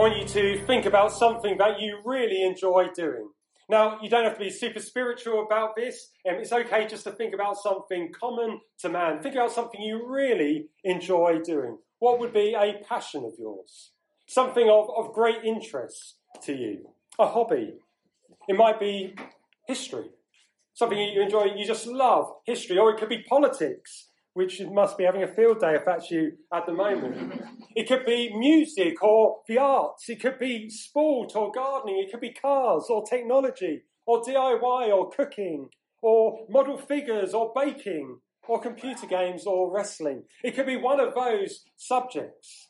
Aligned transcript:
I 0.00 0.02
want 0.04 0.16
you 0.16 0.26
to 0.28 0.64
think 0.64 0.86
about 0.86 1.12
something 1.12 1.58
that 1.58 1.78
you 1.78 1.98
really 2.06 2.42
enjoy 2.42 2.88
doing. 2.96 3.28
Now, 3.68 3.98
you 4.00 4.08
don't 4.08 4.24
have 4.24 4.32
to 4.32 4.40
be 4.40 4.48
super 4.48 4.80
spiritual 4.80 5.44
about 5.44 5.76
this. 5.76 6.08
Um, 6.26 6.36
it's 6.36 6.52
okay 6.52 6.86
just 6.86 7.04
to 7.04 7.10
think 7.10 7.34
about 7.34 7.58
something 7.58 8.10
common 8.18 8.60
to 8.78 8.88
man. 8.88 9.20
Think 9.20 9.34
about 9.34 9.52
something 9.52 9.78
you 9.78 10.08
really 10.08 10.70
enjoy 10.84 11.40
doing. 11.44 11.76
What 11.98 12.18
would 12.18 12.32
be 12.32 12.54
a 12.54 12.82
passion 12.88 13.26
of 13.26 13.34
yours? 13.38 13.90
Something 14.26 14.70
of, 14.70 14.88
of 14.96 15.12
great 15.12 15.44
interest 15.44 16.14
to 16.44 16.54
you? 16.54 16.88
A 17.18 17.26
hobby? 17.26 17.74
It 18.48 18.56
might 18.56 18.80
be 18.80 19.14
history. 19.66 20.12
Something 20.72 20.98
you 20.98 21.20
enjoy, 21.20 21.52
you 21.54 21.66
just 21.66 21.86
love 21.86 22.32
history, 22.46 22.78
or 22.78 22.90
it 22.94 22.98
could 22.98 23.10
be 23.10 23.22
politics 23.28 24.06
which 24.40 24.58
must 24.62 24.96
be 24.96 25.04
having 25.04 25.22
a 25.22 25.28
field 25.28 25.60
day 25.60 25.74
if 25.74 25.84
that's 25.84 26.10
you 26.10 26.32
at 26.52 26.64
the 26.64 26.72
moment. 26.72 27.42
It 27.76 27.86
could 27.86 28.04
be 28.04 28.34
music 28.36 29.00
or 29.00 29.42
the 29.46 29.58
arts. 29.58 30.08
It 30.08 30.20
could 30.20 30.40
be 30.40 30.68
sport 30.70 31.36
or 31.36 31.52
gardening. 31.52 32.02
It 32.02 32.10
could 32.10 32.20
be 32.20 32.32
cars 32.32 32.86
or 32.90 33.04
technology 33.04 33.82
or 34.06 34.22
DIY 34.22 34.88
or 34.88 35.08
cooking 35.10 35.68
or 36.02 36.46
model 36.48 36.76
figures 36.76 37.32
or 37.32 37.52
baking 37.54 38.18
or 38.48 38.60
computer 38.60 39.06
games 39.06 39.46
or 39.46 39.72
wrestling. 39.72 40.24
It 40.42 40.56
could 40.56 40.66
be 40.66 40.76
one 40.76 40.98
of 40.98 41.14
those 41.14 41.64
subjects. 41.76 42.68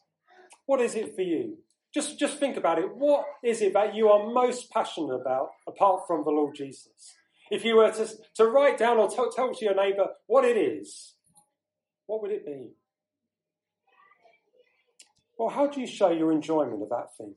What 0.67 0.83
is 0.83 0.95
it 0.95 1.15
for 1.15 1.23
you? 1.23 1.59
Just, 1.95 2.19
just 2.19 2.39
think 2.39 2.59
about 2.59 2.79
it. 2.79 2.95
What 2.95 3.25
is 3.43 3.63
it 3.63 3.73
that 3.73 3.95
you 3.95 4.11
are 4.11 4.31
most 4.31 4.71
passionate 4.71 5.15
about 5.15 5.49
apart 5.67 6.03
from 6.07 6.25
the 6.25 6.31
Lord 6.31 6.55
Jesus? 6.55 7.15
If 7.51 7.65
you 7.65 7.77
were 7.77 7.91
to, 7.91 8.07
to 8.35 8.45
write 8.45 8.77
down 8.77 8.99
or 8.99 9.09
tell, 9.09 9.31
tell 9.31 9.55
to 9.55 9.65
your 9.65 9.75
neighbour 9.75 10.09
what 10.27 10.45
it 10.45 10.59
is, 10.59 11.15
what 12.11 12.23
would 12.23 12.33
it 12.33 12.45
be? 12.45 12.71
Well, 15.39 15.49
how 15.49 15.69
do 15.69 15.81
you 15.81 15.87
show 15.87 16.11
your 16.11 16.33
enjoyment 16.33 16.83
of 16.83 16.89
that 16.89 17.17
thing? 17.17 17.37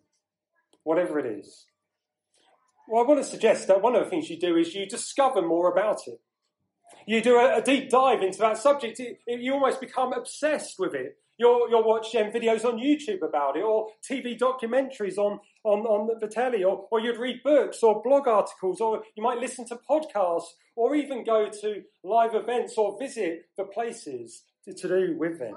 Whatever 0.81 1.19
it 1.19 1.27
is. 1.27 1.67
Well, 2.87 3.03
I 3.03 3.07
want 3.07 3.23
to 3.23 3.29
suggest 3.29 3.67
that 3.67 3.83
one 3.83 3.95
of 3.95 4.03
the 4.03 4.09
things 4.09 4.31
you 4.31 4.39
do 4.39 4.57
is 4.57 4.73
you 4.73 4.87
discover 4.87 5.43
more 5.43 5.71
about 5.71 5.99
it. 6.07 6.19
You 7.05 7.21
do 7.21 7.35
a, 7.37 7.59
a 7.59 7.61
deep 7.61 7.91
dive 7.91 8.23
into 8.23 8.39
that 8.39 8.57
subject. 8.57 8.99
It, 8.99 9.19
it, 9.27 9.41
you 9.41 9.53
almost 9.53 9.79
become 9.79 10.11
obsessed 10.11 10.79
with 10.79 10.95
it. 10.95 11.17
You'll, 11.37 11.69
you'll 11.69 11.87
watch 11.87 12.11
videos 12.11 12.65
on 12.65 12.79
YouTube 12.79 13.21
about 13.21 13.55
it, 13.55 13.63
or 13.63 13.89
TV 14.09 14.37
documentaries 14.37 15.17
on, 15.17 15.39
on, 15.63 15.81
on 15.81 16.19
the 16.19 16.27
telly, 16.27 16.63
or, 16.63 16.87
or 16.89 16.99
you'd 16.99 17.19
read 17.19 17.43
books 17.43 17.83
or 17.83 18.01
blog 18.03 18.27
articles, 18.27 18.81
or 18.81 19.03
you 19.15 19.21
might 19.21 19.39
listen 19.39 19.67
to 19.67 19.77
podcasts, 19.87 20.53
or 20.75 20.95
even 20.95 21.23
go 21.23 21.49
to 21.49 21.83
live 22.03 22.33
events 22.33 22.75
or 22.75 22.97
visit 22.99 23.45
the 23.55 23.65
places 23.65 24.43
to, 24.65 24.87
do 24.87 25.15
with 25.17 25.39
them. 25.39 25.55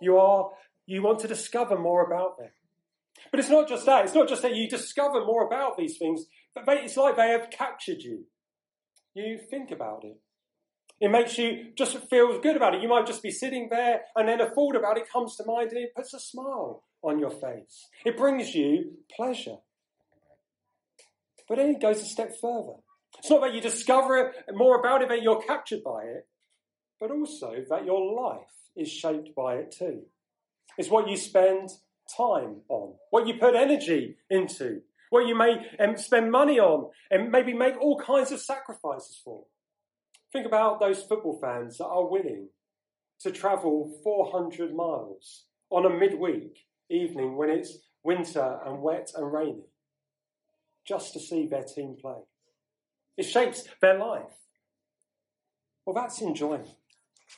You 0.00 0.18
are, 0.18 0.50
you 0.86 1.02
want 1.02 1.20
to 1.20 1.28
discover 1.28 1.78
more 1.78 2.04
about 2.04 2.38
them. 2.38 2.50
But 3.30 3.40
it's 3.40 3.50
not 3.50 3.68
just 3.68 3.86
that. 3.86 4.04
It's 4.04 4.14
not 4.14 4.28
just 4.28 4.42
that 4.42 4.54
you 4.54 4.68
discover 4.68 5.24
more 5.24 5.46
about 5.46 5.76
these 5.76 5.98
things, 5.98 6.24
but 6.54 6.64
it's 6.68 6.96
like 6.96 7.16
they 7.16 7.28
have 7.28 7.50
captured 7.50 8.02
you. 8.02 8.24
You 9.14 9.38
think 9.50 9.70
about 9.70 10.04
it. 10.04 10.18
It 11.00 11.10
makes 11.10 11.38
you 11.38 11.72
just 11.76 11.96
feel 12.08 12.40
good 12.40 12.56
about 12.56 12.74
it. 12.74 12.82
You 12.82 12.88
might 12.88 13.06
just 13.06 13.22
be 13.22 13.30
sitting 13.30 13.68
there 13.70 14.02
and 14.14 14.28
then 14.28 14.40
a 14.40 14.50
thought 14.50 14.76
about 14.76 14.98
it 14.98 15.10
comes 15.10 15.36
to 15.36 15.44
mind 15.46 15.70
and 15.70 15.84
it 15.84 15.94
puts 15.94 16.12
a 16.12 16.20
smile 16.20 16.84
on 17.02 17.18
your 17.18 17.30
face. 17.30 17.88
It 18.04 18.18
brings 18.18 18.54
you 18.54 18.92
pleasure. 19.16 19.56
But 21.48 21.56
then 21.56 21.70
it 21.70 21.80
goes 21.80 22.00
a 22.02 22.04
step 22.04 22.32
further. 22.40 22.74
It's 23.18 23.30
not 23.30 23.40
that 23.40 23.54
you 23.54 23.60
discover 23.60 24.18
it, 24.18 24.34
more 24.54 24.78
about 24.78 25.02
it, 25.02 25.08
that 25.08 25.22
you're 25.22 25.42
captured 25.42 25.82
by 25.82 26.02
it 26.04 26.28
but 27.00 27.10
also 27.10 27.64
that 27.70 27.86
your 27.86 28.14
life 28.14 28.46
is 28.76 28.88
shaped 28.88 29.34
by 29.34 29.54
it 29.54 29.74
too. 29.76 30.02
It's 30.78 30.90
what 30.90 31.08
you 31.08 31.16
spend 31.16 31.70
time 32.16 32.62
on, 32.68 32.94
what 33.10 33.26
you 33.26 33.34
put 33.34 33.54
energy 33.54 34.16
into, 34.28 34.82
what 35.08 35.26
you 35.26 35.36
may 35.36 35.66
um, 35.80 35.96
spend 35.96 36.30
money 36.30 36.60
on, 36.60 36.90
and 37.10 37.30
maybe 37.30 37.54
make 37.54 37.80
all 37.80 37.98
kinds 37.98 38.30
of 38.30 38.40
sacrifices 38.40 39.20
for. 39.24 39.44
Think 40.32 40.46
about 40.46 40.78
those 40.78 41.02
football 41.02 41.38
fans 41.40 41.78
that 41.78 41.86
are 41.86 42.08
willing 42.08 42.48
to 43.20 43.30
travel 43.32 43.98
400 44.04 44.74
miles 44.74 45.44
on 45.70 45.84
a 45.84 45.90
midweek 45.90 46.66
evening 46.88 47.36
when 47.36 47.50
it's 47.50 47.78
winter 48.02 48.58
and 48.64 48.82
wet 48.82 49.10
and 49.16 49.32
rainy 49.32 49.64
just 50.86 51.12
to 51.12 51.20
see 51.20 51.46
their 51.46 51.62
team 51.62 51.96
play. 52.00 52.16
It 53.16 53.24
shapes 53.24 53.64
their 53.82 53.98
life. 53.98 54.32
Well, 55.84 55.94
that's 55.94 56.20
enjoyment. 56.20 56.68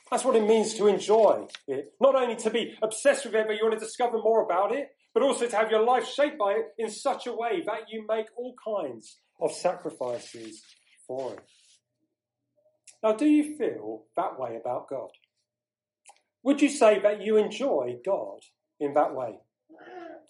That's 0.09 0.25
what 0.25 0.35
it 0.35 0.47
means 0.47 0.73
to 0.75 0.87
enjoy 0.87 1.47
it. 1.67 1.93
Not 1.99 2.15
only 2.15 2.35
to 2.37 2.49
be 2.49 2.75
obsessed 2.81 3.25
with 3.25 3.35
it, 3.35 3.47
but 3.47 3.55
you 3.55 3.63
want 3.63 3.79
to 3.79 3.85
discover 3.85 4.17
more 4.17 4.43
about 4.43 4.73
it, 4.73 4.89
but 5.13 5.23
also 5.23 5.47
to 5.47 5.55
have 5.55 5.71
your 5.71 5.83
life 5.83 6.07
shaped 6.07 6.37
by 6.37 6.53
it 6.53 6.65
in 6.77 6.89
such 6.89 7.27
a 7.27 7.33
way 7.33 7.63
that 7.65 7.89
you 7.89 8.05
make 8.07 8.27
all 8.35 8.55
kinds 8.65 9.17
of 9.41 9.51
sacrifices 9.51 10.63
for 11.07 11.33
it. 11.33 11.43
Now, 13.03 13.13
do 13.13 13.25
you 13.25 13.57
feel 13.57 14.03
that 14.15 14.39
way 14.39 14.57
about 14.59 14.89
God? 14.89 15.09
Would 16.43 16.61
you 16.61 16.69
say 16.69 16.99
that 16.99 17.21
you 17.21 17.37
enjoy 17.37 17.97
God 18.05 18.39
in 18.79 18.93
that 18.93 19.13
way? 19.13 19.39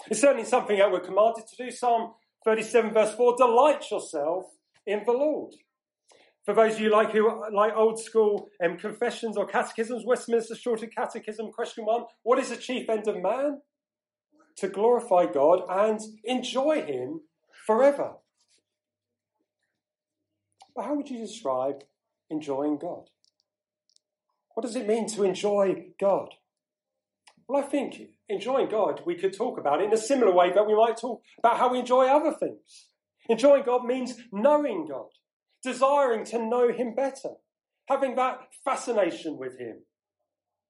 It's 0.10 0.22
certainly 0.22 0.46
something 0.46 0.78
that 0.78 0.92
we're 0.92 1.00
commanded 1.00 1.46
to 1.48 1.66
do. 1.66 1.72
Psalm 1.72 2.14
37, 2.46 2.94
verse 2.94 3.16
4 3.16 3.36
Delight 3.38 3.84
yourself 3.92 4.46
in 4.86 5.04
the 5.06 5.12
Lord. 5.12 5.54
For 6.44 6.54
those 6.54 6.74
of 6.74 6.82
you 6.82 6.90
like 6.90 7.12
who 7.12 7.44
like 7.54 7.74
old 7.74 8.00
school 8.02 8.50
um, 8.64 8.78
confessions 8.78 9.38
or 9.38 9.48
catechisms, 9.48 10.04
Westminster 10.06 10.56
Shorter 10.56 10.88
Catechism, 10.88 11.52
question 11.54 11.86
one: 11.86 12.04
What 12.24 12.38
is 12.38 12.50
the 12.50 12.58
chief 12.58 12.90
end 12.90 13.08
of 13.08 13.22
man? 13.22 13.62
To 14.58 14.68
glorify 14.68 15.26
God 15.26 15.62
and 15.70 16.00
enjoy 16.24 16.84
Him 16.84 17.22
forever. 17.66 18.16
But 20.76 20.86
how 20.86 20.96
would 20.96 21.10
you 21.10 21.20
describe 21.20 21.84
enjoying 22.30 22.78
God? 22.78 23.10
What 24.54 24.64
does 24.64 24.76
it 24.76 24.88
mean 24.88 25.08
to 25.10 25.24
enjoy 25.24 25.88
God? 26.00 26.34
Well, 27.48 27.64
I 27.64 27.68
think 27.68 28.02
enjoying 28.28 28.70
God, 28.70 29.02
we 29.06 29.16
could 29.16 29.36
talk 29.36 29.58
about 29.58 29.82
it 29.82 29.86
in 29.86 29.94
a 29.94 29.98
similar 29.98 30.32
way 30.32 30.52
that 30.54 30.68
we 30.68 30.76
might 30.76 30.98
talk 30.98 31.22
about 31.40 31.58
how 31.58 31.72
we 31.72 31.80
enjoy 31.80 32.06
other 32.06 32.34
things. 32.34 32.88
Enjoying 33.30 33.64
God 33.64 33.86
means 33.86 34.16
knowing 34.32 34.88
God 34.88 35.08
desiring 35.64 36.26
to 36.26 36.46
know 36.46 36.72
him 36.72 36.94
better, 36.94 37.32
having 37.88 38.16
that 38.16 38.40
fascination 38.64 39.38
with 39.38 39.58
him, 39.58 39.80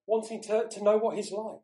wanting 0.05 0.41
to, 0.43 0.67
to 0.69 0.83
know 0.83 0.97
what 0.97 1.15
he's 1.15 1.31
like, 1.31 1.61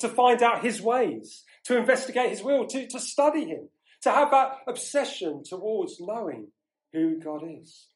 to 0.00 0.08
find 0.08 0.42
out 0.42 0.64
his 0.64 0.82
ways, 0.82 1.44
to 1.64 1.78
investigate 1.78 2.30
his 2.30 2.42
will, 2.42 2.66
to, 2.66 2.86
to 2.88 2.98
study 2.98 3.46
him, 3.46 3.68
to 4.02 4.10
have 4.10 4.30
that 4.32 4.58
obsession 4.66 5.42
towards 5.44 6.00
knowing 6.00 6.48
who 6.92 7.20
God 7.20 7.42
is. 7.46 7.86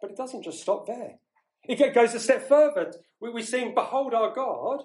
But 0.00 0.12
it 0.12 0.16
doesn't 0.16 0.44
just 0.44 0.62
stop 0.62 0.86
there. 0.86 1.18
It 1.64 1.94
goes 1.94 2.14
a 2.14 2.20
step 2.20 2.48
further. 2.48 2.92
We 3.20 3.42
sing, 3.42 3.74
Behold 3.74 4.14
our 4.14 4.34
God. 4.34 4.84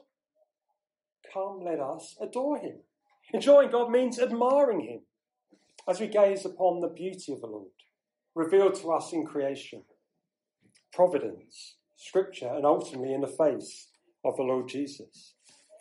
Come, 1.34 1.62
let 1.64 1.80
us 1.80 2.16
adore 2.22 2.60
him. 2.60 2.78
Enjoying 3.34 3.72
God 3.72 3.90
means 3.90 4.20
admiring 4.20 4.82
him 4.82 5.00
as 5.88 6.00
we 6.00 6.08
gaze 6.08 6.46
upon 6.46 6.82
the 6.82 6.88
beauty 6.88 7.34
of 7.34 7.42
the 7.42 7.48
Lord 7.48 7.72
revealed 8.38 8.76
to 8.76 8.92
us 8.92 9.12
in 9.12 9.26
creation, 9.26 9.84
providence, 10.94 11.76
scripture, 11.96 12.52
and 12.54 12.66
ultimately 12.66 13.14
in 13.14 13.22
the 13.22 13.28
face 13.28 13.88
of 14.24 14.38
the 14.38 14.44
Lord 14.44 14.70
Jesus. 14.70 15.34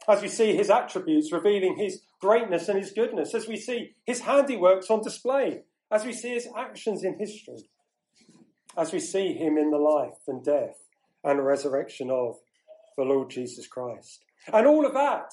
As 0.08 0.22
we 0.22 0.28
see 0.28 0.56
his 0.56 0.70
attributes 0.70 1.32
revealing 1.32 1.76
his 1.76 2.00
greatness 2.20 2.68
and 2.68 2.78
his 2.78 2.92
goodness, 2.92 3.34
as 3.34 3.46
we 3.46 3.56
see 3.56 3.94
his 4.04 4.22
handiworks 4.22 4.90
on 4.90 5.02
display, 5.02 5.62
as 5.90 6.04
we 6.04 6.12
see 6.12 6.30
his 6.30 6.48
actions 6.56 7.04
in 7.04 7.18
history, 7.18 7.68
as 8.76 8.92
we 8.92 9.00
see 9.00 9.34
him 9.34 9.58
in 9.58 9.70
the 9.70 9.78
life 9.78 10.18
and 10.26 10.44
death 10.44 10.78
and 11.24 11.44
resurrection 11.44 12.10
of 12.10 12.36
the 12.96 13.04
Lord 13.04 13.30
Jesus 13.30 13.66
Christ. 13.66 14.24
And 14.52 14.66
all 14.66 14.86
of 14.86 14.94
that 14.94 15.30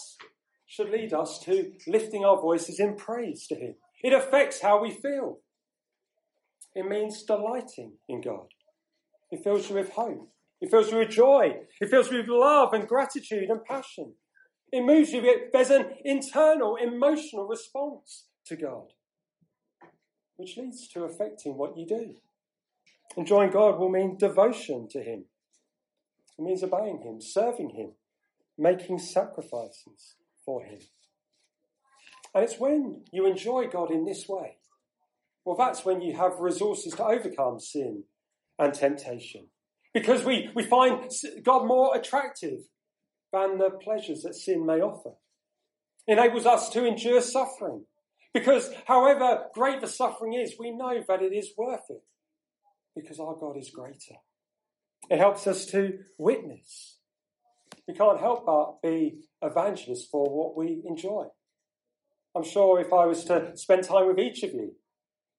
should 0.65 0.89
lead 0.89 1.13
us 1.13 1.39
to 1.41 1.71
lifting 1.87 2.25
our 2.25 2.41
voices 2.41 2.79
in 2.79 2.95
praise 2.95 3.45
to 3.47 3.55
him. 3.55 3.75
It 4.03 4.11
affects 4.11 4.61
how 4.61 4.81
we 4.81 4.91
feel. 4.91 5.39
It 6.75 6.87
means 6.87 7.23
delighting 7.23 7.93
in 8.09 8.21
God. 8.21 8.47
It 9.31 9.43
fills 9.43 9.69
you 9.69 9.75
with 9.75 9.91
hope. 9.91 10.29
It 10.61 10.71
fills 10.71 10.91
you 10.91 10.97
with 10.97 11.09
joy. 11.09 11.57
It 11.79 11.89
fills 11.89 12.09
you 12.09 12.17
with 12.17 12.27
love 12.27 12.73
and 12.73 12.87
gratitude 12.87 13.49
and 13.49 13.63
passion. 13.63 14.13
It 14.71 14.81
moves 14.83 15.11
you. 15.11 15.21
There's 15.51 15.69
an 15.69 15.87
internal 16.03 16.77
emotional 16.77 17.47
response 17.47 18.25
to 18.47 18.55
God, 18.55 18.93
which 20.37 20.57
leads 20.57 20.87
to 20.89 21.03
affecting 21.03 21.57
what 21.57 21.77
you 21.77 21.85
do. 21.85 22.15
Enjoying 23.17 23.51
God 23.51 23.77
will 23.77 23.89
mean 23.89 24.17
devotion 24.17 24.87
to 24.91 24.99
Him. 25.03 25.25
It 26.39 26.41
means 26.41 26.63
obeying 26.63 27.01
Him, 27.01 27.21
serving 27.21 27.71
Him, 27.71 27.91
making 28.57 28.97
sacrifices 28.97 30.15
for 30.43 30.63
Him. 30.63 30.79
And 32.33 32.43
it's 32.43 32.59
when 32.59 33.03
you 33.11 33.27
enjoy 33.27 33.67
God 33.67 33.91
in 33.91 34.05
this 34.05 34.27
way 34.27 34.57
well, 35.45 35.55
that's 35.57 35.85
when 35.85 36.01
you 36.01 36.15
have 36.15 36.39
resources 36.39 36.93
to 36.93 37.03
overcome 37.03 37.59
sin 37.59 38.03
and 38.59 38.73
temptation. 38.73 39.47
Because 39.93 40.23
we, 40.23 40.49
we 40.55 40.63
find 40.63 41.09
God 41.43 41.67
more 41.67 41.95
attractive 41.95 42.59
than 43.31 43.57
the 43.57 43.69
pleasures 43.69 44.23
that 44.23 44.35
sin 44.35 44.65
may 44.65 44.81
offer. 44.81 45.11
Enables 46.07 46.45
us 46.45 46.69
to 46.69 46.85
endure 46.85 47.21
suffering 47.21 47.85
Because 48.33 48.71
however 48.87 49.45
great 49.53 49.79
the 49.81 49.87
suffering 49.87 50.33
is, 50.33 50.55
we 50.57 50.71
know 50.71 51.03
that 51.07 51.21
it 51.21 51.33
is 51.33 51.51
worth 51.55 51.85
it 51.89 52.01
because 52.95 53.19
our 53.19 53.35
God 53.35 53.57
is 53.57 53.69
greater. 53.69 54.15
It 55.09 55.19
helps 55.19 55.45
us 55.45 55.65
to 55.67 55.99
witness. 56.17 56.97
We 57.87 57.93
can't 57.93 58.19
help 58.19 58.45
but 58.45 58.81
be 58.81 59.19
evangelists 59.41 60.07
for 60.09 60.25
what 60.25 60.57
we 60.57 60.81
enjoy. 60.85 61.25
I'm 62.35 62.43
sure 62.43 62.79
if 62.79 62.91
I 62.91 63.05
was 63.05 63.23
to 63.25 63.55
spend 63.55 63.83
time 63.83 64.07
with 64.07 64.17
each 64.17 64.41
of 64.41 64.51
you, 64.53 64.73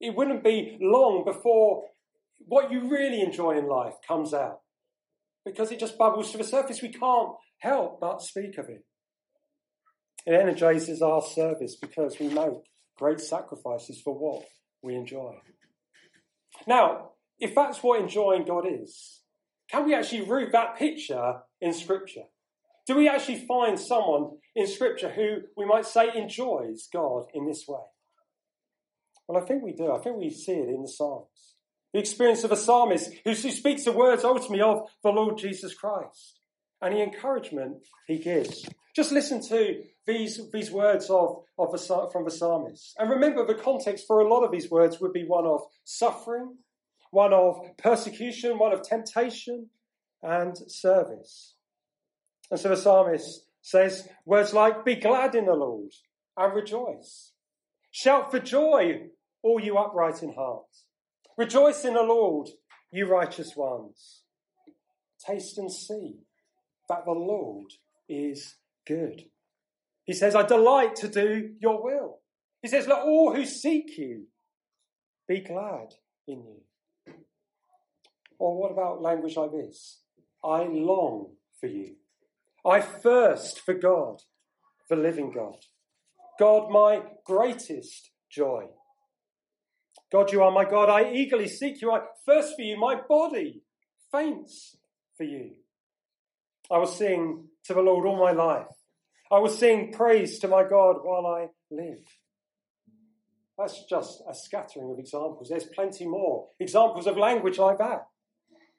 it 0.00 0.14
wouldn't 0.14 0.44
be 0.44 0.78
long 0.80 1.24
before 1.24 1.84
what 2.46 2.70
you 2.70 2.88
really 2.88 3.22
enjoy 3.22 3.52
in 3.58 3.68
life 3.68 3.94
comes 4.06 4.34
out 4.34 4.60
because 5.44 5.70
it 5.72 5.78
just 5.78 5.98
bubbles 5.98 6.32
to 6.32 6.38
the 6.38 6.44
surface. 6.44 6.82
We 6.82 6.92
can't 6.92 7.30
help 7.58 8.00
but 8.00 8.22
speak 8.22 8.58
of 8.58 8.68
it. 8.68 8.84
It 10.26 10.34
energizes 10.34 11.02
our 11.02 11.22
service 11.22 11.76
because 11.76 12.18
we 12.18 12.28
make 12.28 12.54
great 12.96 13.20
sacrifices 13.20 14.00
for 14.02 14.14
what 14.14 14.46
we 14.82 14.94
enjoy. 14.94 15.34
Now, 16.66 17.10
if 17.38 17.54
that's 17.54 17.82
what 17.82 18.00
enjoying 18.00 18.44
God 18.44 18.64
is, 18.66 19.22
can 19.70 19.84
we 19.84 19.94
actually 19.94 20.22
root 20.22 20.52
that 20.52 20.76
picture 20.76 21.40
in 21.60 21.72
Scripture? 21.72 22.24
Do 22.86 22.96
we 22.96 23.08
actually 23.08 23.44
find 23.46 23.78
someone 23.78 24.38
in 24.54 24.66
Scripture 24.66 25.10
who 25.10 25.38
we 25.56 25.64
might 25.64 25.86
say 25.86 26.10
enjoys 26.14 26.88
God 26.92 27.24
in 27.34 27.46
this 27.46 27.64
way? 27.66 27.80
Well, 29.26 29.42
I 29.42 29.46
think 29.46 29.62
we 29.62 29.72
do. 29.72 29.92
I 29.92 29.98
think 29.98 30.16
we 30.16 30.30
see 30.30 30.52
it 30.52 30.68
in 30.68 30.82
the 30.82 30.88
Psalms. 30.88 31.54
The 31.92 32.00
experience 32.00 32.42
of 32.42 32.50
a 32.50 32.56
psalmist 32.56 33.12
who 33.24 33.34
speaks 33.34 33.84
the 33.84 33.92
words 33.92 34.24
ultimately 34.24 34.60
of 34.60 34.88
the 35.02 35.10
Lord 35.10 35.38
Jesus 35.38 35.74
Christ 35.74 36.40
and 36.82 36.92
the 36.92 37.02
encouragement 37.02 37.76
he 38.08 38.18
gives. 38.18 38.66
Just 38.96 39.12
listen 39.12 39.40
to 39.48 39.82
these, 40.06 40.40
these 40.52 40.70
words 40.70 41.08
of, 41.08 41.44
of 41.58 41.72
the, 41.72 42.08
from 42.12 42.24
the 42.24 42.30
psalmist. 42.30 42.94
And 42.98 43.08
remember, 43.08 43.46
the 43.46 43.54
context 43.54 44.06
for 44.06 44.20
a 44.20 44.28
lot 44.28 44.44
of 44.44 44.50
these 44.50 44.70
words 44.70 45.00
would 45.00 45.12
be 45.12 45.24
one 45.24 45.46
of 45.46 45.62
suffering, 45.84 46.56
one 47.10 47.32
of 47.32 47.60
persecution, 47.78 48.58
one 48.58 48.72
of 48.72 48.82
temptation, 48.82 49.70
and 50.22 50.56
service. 50.68 51.54
And 52.50 52.58
so 52.58 52.70
the 52.70 52.76
psalmist 52.76 53.46
says 53.62 54.08
words 54.26 54.52
like, 54.52 54.84
Be 54.84 54.96
glad 54.96 55.34
in 55.34 55.46
the 55.46 55.54
Lord 55.54 55.90
and 56.36 56.54
rejoice. 56.54 57.32
Shout 57.90 58.30
for 58.30 58.40
joy, 58.40 59.04
all 59.44 59.60
you 59.60 59.76
upright 59.76 60.22
in 60.22 60.32
heart. 60.32 60.64
Rejoice 61.36 61.84
in 61.84 61.94
the 61.94 62.02
Lord, 62.02 62.48
you 62.90 63.06
righteous 63.06 63.54
ones. 63.54 64.22
Taste 65.24 65.58
and 65.58 65.70
see 65.70 66.16
that 66.88 67.04
the 67.04 67.12
Lord 67.12 67.72
is 68.08 68.56
good. 68.86 69.26
He 70.04 70.12
says, 70.12 70.34
I 70.34 70.42
delight 70.42 70.96
to 70.96 71.08
do 71.08 71.50
your 71.60 71.82
will. 71.82 72.18
He 72.62 72.68
says, 72.68 72.86
Let 72.86 73.02
all 73.02 73.34
who 73.34 73.44
seek 73.44 73.96
you 73.98 74.24
be 75.28 75.40
glad 75.40 75.94
in 76.26 76.44
you. 76.44 77.14
Or 78.38 78.60
what 78.60 78.72
about 78.72 79.02
language 79.02 79.36
like 79.36 79.52
this? 79.52 80.00
I 80.42 80.64
long 80.64 81.32
for 81.60 81.66
you. 81.66 81.96
I 82.66 82.80
thirst 82.80 83.60
for 83.60 83.74
God, 83.74 84.22
the 84.88 84.96
living 84.96 85.32
God. 85.32 85.56
God, 86.38 86.70
my 86.70 87.02
greatest 87.24 88.10
joy. 88.30 88.64
God, 90.14 90.30
you 90.30 90.44
are 90.44 90.52
my 90.52 90.64
God. 90.64 90.88
I 90.88 91.10
eagerly 91.10 91.48
seek 91.48 91.82
you. 91.82 91.90
I 91.90 92.02
thirst 92.24 92.54
for 92.54 92.62
you. 92.62 92.78
My 92.78 92.94
body 92.94 93.62
faints 94.12 94.76
for 95.16 95.24
you. 95.24 95.56
I 96.70 96.78
will 96.78 96.86
sing 96.86 97.48
to 97.64 97.74
the 97.74 97.80
Lord 97.80 98.06
all 98.06 98.24
my 98.24 98.30
life. 98.30 98.68
I 99.32 99.40
will 99.40 99.48
sing 99.48 99.92
praise 99.92 100.38
to 100.38 100.46
my 100.46 100.62
God 100.62 100.98
while 101.02 101.26
I 101.26 101.48
live. 101.68 102.04
That's 103.58 103.86
just 103.86 104.22
a 104.30 104.36
scattering 104.36 104.88
of 104.92 105.00
examples. 105.00 105.48
There's 105.48 105.64
plenty 105.64 106.06
more 106.06 106.46
examples 106.60 107.08
of 107.08 107.16
language 107.16 107.58
like 107.58 107.78
that. 107.78 108.06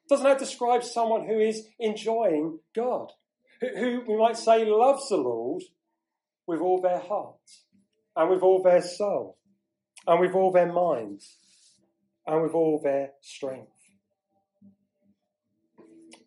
Doesn't 0.08 0.24
that 0.24 0.38
describe 0.38 0.84
someone 0.84 1.26
who 1.26 1.38
is 1.38 1.66
enjoying 1.78 2.60
God? 2.74 3.12
Who, 3.60 4.04
we 4.08 4.16
might 4.16 4.38
say 4.38 4.64
loves 4.64 5.10
the 5.10 5.16
Lord 5.16 5.64
with 6.46 6.60
all 6.60 6.80
their 6.80 7.00
heart 7.00 7.36
and 8.16 8.30
with 8.30 8.40
all 8.40 8.62
their 8.62 8.80
soul 8.80 9.36
and 10.06 10.20
with 10.20 10.34
all 10.34 10.52
their 10.52 10.72
mind 10.72 11.22
and 12.26 12.42
with 12.42 12.52
all 12.52 12.80
their 12.82 13.10
strength. 13.20 13.70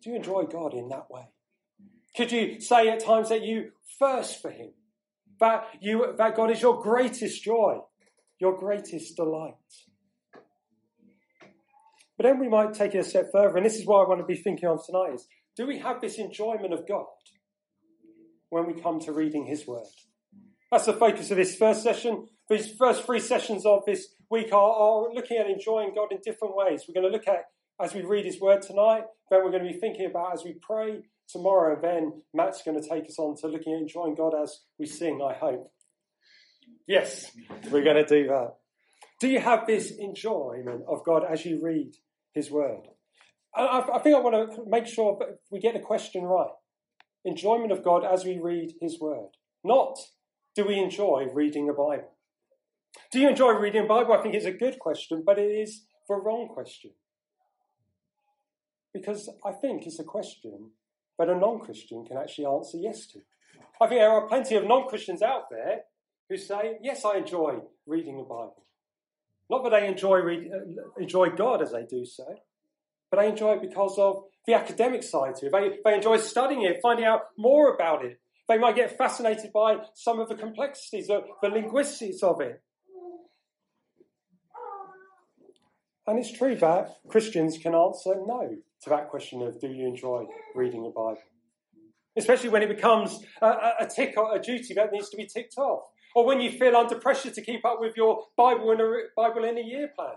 Do 0.02 0.10
you 0.10 0.16
enjoy 0.16 0.44
God 0.44 0.74
in 0.74 0.88
that 0.88 1.10
way? 1.10 1.28
Could 2.16 2.32
you 2.32 2.60
say 2.60 2.88
at 2.88 3.00
times 3.00 3.28
that 3.28 3.42
you 3.42 3.72
thirst 3.98 4.40
for 4.40 4.50
Him? 4.50 4.70
That, 5.40 5.66
you, 5.80 6.14
that 6.18 6.36
God 6.36 6.50
is 6.50 6.60
your 6.60 6.82
greatest 6.82 7.42
joy, 7.42 7.78
your 8.38 8.58
greatest 8.58 9.16
delight? 9.16 9.54
But 12.16 12.24
then 12.24 12.38
we 12.38 12.48
might 12.48 12.74
take 12.74 12.94
it 12.94 12.98
a 12.98 13.04
step 13.04 13.30
further, 13.32 13.56
and 13.56 13.64
this 13.64 13.76
is 13.76 13.86
what 13.86 14.04
I 14.04 14.08
want 14.08 14.20
to 14.20 14.26
be 14.26 14.36
thinking 14.36 14.68
of 14.68 14.84
tonight 14.84 15.14
is 15.14 15.26
do 15.56 15.66
we 15.66 15.78
have 15.78 16.00
this 16.00 16.18
enjoyment 16.18 16.72
of 16.72 16.86
God 16.86 17.06
when 18.50 18.66
we 18.66 18.80
come 18.80 19.00
to 19.00 19.12
reading 19.12 19.46
His 19.46 19.66
Word? 19.66 19.86
That's 20.70 20.86
the 20.86 20.92
focus 20.92 21.30
of 21.30 21.38
this 21.38 21.56
first 21.56 21.82
session. 21.82 22.28
These 22.50 22.74
first 22.76 23.04
three 23.04 23.20
sessions 23.20 23.64
of 23.64 23.84
this 23.86 24.08
week 24.28 24.52
are, 24.52 24.72
are 24.72 25.14
looking 25.14 25.38
at 25.38 25.48
enjoying 25.48 25.92
God 25.94 26.08
in 26.10 26.18
different 26.24 26.56
ways. 26.56 26.84
We're 26.86 27.00
going 27.00 27.10
to 27.10 27.16
look 27.16 27.28
at 27.28 27.44
as 27.80 27.94
we 27.94 28.02
read 28.02 28.26
His 28.26 28.40
Word 28.40 28.60
tonight, 28.60 29.04
then 29.30 29.44
we're 29.44 29.52
going 29.52 29.64
to 29.64 29.72
be 29.72 29.78
thinking 29.78 30.06
about 30.06 30.34
as 30.34 30.44
we 30.44 30.54
pray, 30.60 31.02
tomorrow, 31.32 31.78
then 31.80 32.22
Matt's 32.34 32.62
going 32.62 32.80
to 32.80 32.86
take 32.86 33.04
us 33.04 33.18
on 33.18 33.36
to 33.36 33.46
looking 33.46 33.74
at 33.74 33.80
enjoying 33.80 34.14
God 34.14 34.32
as 34.42 34.60
we 34.78 34.86
sing, 34.86 35.20
I 35.22 35.34
hope. 35.34 35.70
Yes, 36.86 37.30
we're 37.70 37.84
going 37.84 38.04
to 38.04 38.06
do 38.06 38.26
that. 38.28 38.54
Do 39.20 39.28
you 39.28 39.40
have 39.40 39.66
this 39.66 39.92
enjoyment 39.92 40.82
of 40.88 41.04
God 41.04 41.22
as 41.30 41.44
you 41.44 41.60
read 41.62 41.92
His 42.34 42.50
Word? 42.50 42.88
I, 43.54 43.84
I 43.94 43.98
think 44.00 44.16
I 44.16 44.20
want 44.20 44.52
to 44.54 44.64
make 44.66 44.86
sure 44.86 45.18
we 45.50 45.60
get 45.60 45.74
the 45.74 45.80
question 45.80 46.24
right. 46.24 46.50
Enjoyment 47.24 47.72
of 47.72 47.84
God 47.84 48.02
as 48.04 48.24
we 48.24 48.38
read 48.42 48.74
His 48.80 48.98
Word. 49.00 49.28
Not 49.62 49.98
do 50.56 50.66
we 50.66 50.78
enjoy 50.78 51.28
reading 51.32 51.66
the 51.66 51.72
Bible? 51.72 52.10
Do 53.12 53.20
you 53.20 53.28
enjoy 53.28 53.52
reading 53.52 53.82
the 53.82 53.88
Bible? 53.88 54.14
I 54.14 54.22
think 54.22 54.34
it's 54.34 54.46
a 54.46 54.52
good 54.52 54.78
question, 54.78 55.22
but 55.24 55.38
it 55.38 55.50
is 55.50 55.84
the 56.08 56.14
wrong 56.14 56.48
question. 56.48 56.92
Because 58.92 59.28
I 59.44 59.52
think 59.52 59.86
it's 59.86 60.00
a 60.00 60.04
question 60.04 60.70
that 61.18 61.28
a 61.28 61.34
non 61.34 61.60
Christian 61.60 62.04
can 62.04 62.16
actually 62.16 62.46
answer 62.46 62.78
yes 62.78 63.06
to. 63.08 63.20
I 63.80 63.86
think 63.86 64.00
there 64.00 64.10
are 64.10 64.26
plenty 64.28 64.56
of 64.56 64.64
non 64.64 64.88
Christians 64.88 65.22
out 65.22 65.50
there 65.50 65.82
who 66.28 66.36
say, 66.36 66.78
Yes, 66.82 67.04
I 67.04 67.18
enjoy 67.18 67.60
reading 67.86 68.16
the 68.16 68.22
Bible. 68.22 68.64
Not 69.48 69.64
that 69.64 69.70
they 69.70 69.86
enjoy, 69.86 70.18
read, 70.18 70.50
uh, 70.52 71.00
enjoy 71.00 71.30
God 71.30 71.62
as 71.62 71.72
they 71.72 71.84
do 71.84 72.04
so, 72.04 72.24
but 73.10 73.20
they 73.20 73.28
enjoy 73.28 73.54
it 73.54 73.62
because 73.62 73.98
of 73.98 74.24
the 74.46 74.54
academic 74.54 75.02
side 75.02 75.34
to 75.36 75.46
it. 75.46 75.52
They, 75.52 75.78
they 75.84 75.96
enjoy 75.96 76.18
studying 76.18 76.62
it, 76.62 76.78
finding 76.80 77.04
out 77.04 77.22
more 77.36 77.74
about 77.74 78.04
it. 78.04 78.20
They 78.48 78.58
might 78.58 78.76
get 78.76 78.96
fascinated 78.96 79.52
by 79.52 79.78
some 79.94 80.20
of 80.20 80.28
the 80.28 80.36
complexities, 80.36 81.08
the 81.08 81.48
linguistics 81.48 82.22
of 82.22 82.40
it. 82.40 82.62
And 86.10 86.18
it's 86.18 86.32
true 86.32 86.56
that 86.56 86.96
Christians 87.06 87.56
can 87.56 87.72
answer 87.72 88.16
no 88.26 88.56
to 88.82 88.90
that 88.90 89.10
question 89.10 89.42
of 89.42 89.60
do 89.60 89.68
you 89.68 89.86
enjoy 89.86 90.26
reading 90.56 90.82
the 90.82 90.88
Bible? 90.88 91.22
Especially 92.16 92.48
when 92.48 92.64
it 92.64 92.68
becomes 92.68 93.20
a, 93.40 93.46
a 93.78 93.86
tick 93.88 94.14
or 94.16 94.34
a 94.34 94.40
duty 94.40 94.74
that 94.74 94.90
needs 94.90 95.08
to 95.10 95.16
be 95.16 95.26
ticked 95.26 95.56
off. 95.56 95.84
Or 96.16 96.26
when 96.26 96.40
you 96.40 96.50
feel 96.50 96.74
under 96.74 96.96
pressure 96.96 97.30
to 97.30 97.40
keep 97.40 97.64
up 97.64 97.76
with 97.78 97.96
your 97.96 98.24
Bible 98.36 98.72
in 98.72 98.80
a, 98.80 98.90
Bible 99.16 99.44
in 99.44 99.56
a 99.56 99.60
year 99.60 99.88
plan. 99.94 100.14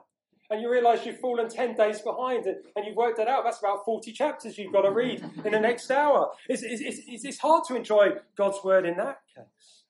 And 0.49 0.63
you 0.63 0.71
realise 0.71 1.05
you've 1.05 1.19
fallen 1.19 1.47
10 1.47 1.75
days 1.75 2.01
behind 2.01 2.47
and, 2.47 2.57
and 2.75 2.87
you've 2.87 2.95
worked 2.95 3.19
it 3.19 3.27
out. 3.27 3.43
That's 3.43 3.59
about 3.59 3.85
40 3.85 4.13
chapters 4.13 4.57
you've 4.57 4.73
got 4.73 4.81
to 4.81 4.91
read 4.91 5.23
in 5.45 5.51
the 5.51 5.59
next 5.59 5.91
hour. 5.91 6.31
It's, 6.49 6.63
it's, 6.63 6.81
it's, 6.81 7.23
it's 7.23 7.37
hard 7.37 7.65
to 7.67 7.75
enjoy 7.75 8.13
God's 8.35 8.57
word 8.63 8.87
in 8.87 8.97
that 8.97 9.19
case. 9.35 9.83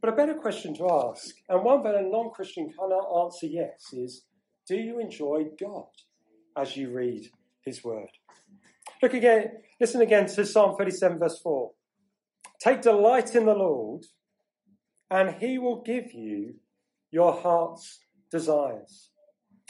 But 0.00 0.12
a 0.12 0.16
better 0.16 0.34
question 0.34 0.74
to 0.78 0.90
ask, 0.90 1.32
and 1.48 1.62
one 1.62 1.84
that 1.84 1.94
a 1.94 2.02
non 2.02 2.30
Christian 2.30 2.70
cannot 2.76 3.24
answer 3.24 3.46
yes, 3.46 3.92
is 3.92 4.24
do 4.66 4.76
you 4.76 5.00
enjoy 5.00 5.46
God? 5.60 5.86
as 6.56 6.76
you 6.76 6.90
read 6.90 7.30
his 7.64 7.82
word. 7.82 8.08
Look 9.02 9.14
again, 9.14 9.50
listen 9.80 10.00
again 10.00 10.26
to 10.26 10.46
Psalm 10.46 10.76
37, 10.76 11.18
verse 11.18 11.40
4. 11.42 11.70
Take 12.60 12.82
delight 12.82 13.34
in 13.34 13.46
the 13.46 13.54
Lord, 13.54 14.04
and 15.10 15.36
he 15.40 15.58
will 15.58 15.82
give 15.82 16.12
you 16.12 16.54
your 17.10 17.32
heart's 17.32 18.00
desires. 18.30 19.10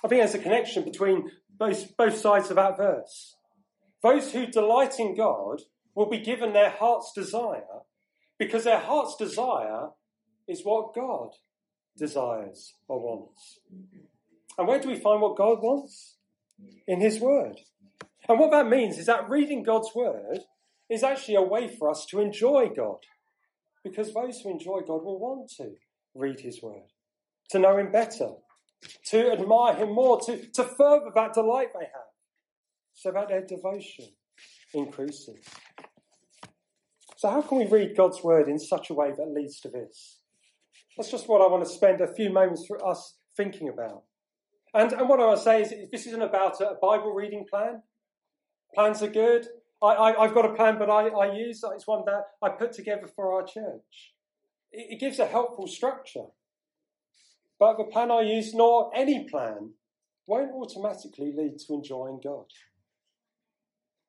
I 0.04 0.08
think 0.08 0.20
there's 0.20 0.34
a 0.34 0.38
connection 0.38 0.84
between 0.84 1.30
both, 1.58 1.96
both 1.96 2.16
sides 2.16 2.50
of 2.50 2.56
that 2.56 2.76
verse. 2.76 3.36
Those 4.02 4.32
who 4.32 4.46
delight 4.46 4.98
in 4.98 5.16
God 5.16 5.62
will 5.94 6.10
be 6.10 6.18
given 6.18 6.52
their 6.52 6.70
heart's 6.70 7.12
desire 7.14 7.62
because 8.38 8.64
their 8.64 8.80
heart's 8.80 9.16
desire 9.16 9.88
is 10.46 10.62
what 10.64 10.94
God 10.94 11.30
desires 11.96 12.74
or 12.86 13.00
wants. 13.00 13.60
And 14.58 14.68
where 14.68 14.80
do 14.80 14.88
we 14.88 14.98
find 14.98 15.20
what 15.20 15.36
God 15.36 15.62
wants? 15.62 16.14
in 16.86 17.00
His 17.00 17.20
Word. 17.20 17.60
And 18.28 18.38
what 18.38 18.50
that 18.52 18.68
means 18.68 18.98
is 18.98 19.06
that 19.06 19.28
reading 19.28 19.62
God's 19.62 19.90
Word 19.94 20.40
is 20.90 21.02
actually 21.02 21.36
a 21.36 21.42
way 21.42 21.68
for 21.68 21.90
us 21.90 22.06
to 22.10 22.20
enjoy 22.20 22.70
God. 22.74 22.98
Because 23.82 24.12
those 24.12 24.40
who 24.40 24.50
enjoy 24.50 24.80
God 24.80 25.04
will 25.04 25.18
want 25.18 25.50
to. 25.58 25.74
read 26.14 26.38
his 26.40 26.62
word, 26.62 26.86
to 27.50 27.58
know 27.58 27.76
him 27.76 27.90
better, 27.90 28.30
to 29.06 29.32
admire 29.32 29.74
him 29.74 29.92
more, 29.92 30.20
to, 30.20 30.46
to 30.52 30.62
further 30.62 31.10
that 31.12 31.34
delight 31.34 31.68
they 31.74 31.86
have, 31.86 32.12
so 32.92 33.10
that 33.10 33.28
their 33.28 33.44
devotion 33.44 34.06
increases. 34.72 35.44
So, 37.16 37.30
how 37.30 37.42
can 37.42 37.58
we 37.58 37.66
read 37.66 37.96
God's 37.96 38.22
word 38.22 38.48
in 38.48 38.60
such 38.60 38.90
a 38.90 38.94
way 38.94 39.10
that 39.10 39.32
leads 39.34 39.58
to 39.62 39.68
this? 39.68 40.20
That's 40.96 41.10
just 41.10 41.28
what 41.28 41.42
I 41.42 41.48
want 41.48 41.64
to 41.64 41.70
spend 41.70 42.00
a 42.00 42.14
few 42.14 42.30
moments 42.30 42.64
for 42.66 42.86
us 42.86 43.16
thinking 43.36 43.68
about. 43.68 44.04
And, 44.74 44.92
and 44.92 45.08
what 45.08 45.20
I 45.20 45.34
to 45.34 45.40
say 45.40 45.62
is, 45.62 45.72
this 45.92 46.06
isn't 46.06 46.20
about 46.20 46.60
a 46.60 46.76
Bible 46.82 47.14
reading 47.14 47.46
plan. 47.48 47.82
Plans 48.74 49.02
are 49.02 49.08
good. 49.08 49.46
I, 49.80 50.14
have 50.18 50.34
got 50.34 50.46
a 50.46 50.54
plan, 50.54 50.78
but 50.78 50.90
I, 50.90 51.08
I, 51.08 51.34
use 51.34 51.62
it's 51.74 51.86
one 51.86 52.04
that 52.06 52.24
I 52.42 52.48
put 52.48 52.72
together 52.72 53.06
for 53.14 53.34
our 53.34 53.46
church. 53.46 54.14
It, 54.72 54.94
it 54.94 55.00
gives 55.00 55.18
a 55.18 55.26
helpful 55.26 55.66
structure. 55.66 56.26
But 57.58 57.76
the 57.76 57.84
plan 57.84 58.10
I 58.10 58.22
use, 58.22 58.54
nor 58.54 58.90
any 58.96 59.28
plan, 59.28 59.74
won't 60.26 60.52
automatically 60.52 61.32
lead 61.36 61.58
to 61.58 61.74
enjoying 61.74 62.20
God. 62.24 62.46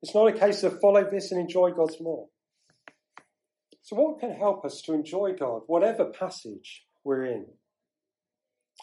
It's 0.01 0.15
not 0.15 0.27
a 0.27 0.33
case 0.33 0.63
of 0.63 0.79
follow 0.79 1.07
this 1.09 1.31
and 1.31 1.41
enjoy 1.41 1.71
God's 1.71 1.99
more. 1.99 2.29
So, 3.81 3.97
what 3.97 4.19
can 4.19 4.31
help 4.31 4.65
us 4.65 4.81
to 4.83 4.93
enjoy 4.93 5.33
God, 5.33 5.63
whatever 5.67 6.05
passage 6.05 6.85
we're 7.03 7.25
in? 7.25 7.45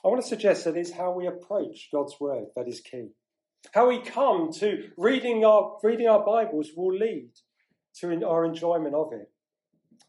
I 0.05 0.09
want 0.09 0.21
to 0.21 0.29
suggest 0.29 0.65
that 0.65 0.77
it's 0.77 0.93
how 0.93 1.13
we 1.13 1.27
approach 1.27 1.89
God's 1.93 2.15
word 2.19 2.47
that 2.57 2.69
is 2.69 2.81
key. 2.81 3.11
How 3.73 3.89
we 3.89 4.01
come 4.01 4.51
to 4.55 4.89
reading 4.97 5.45
our, 5.45 5.79
reading 5.83 6.09
our 6.09 6.25
Bibles 6.25 6.71
will 6.77 6.97
lead 6.97 7.31
to 8.01 8.25
our 8.27 8.45
enjoyment 8.45 8.95
of 8.95 9.13
it. 9.13 9.31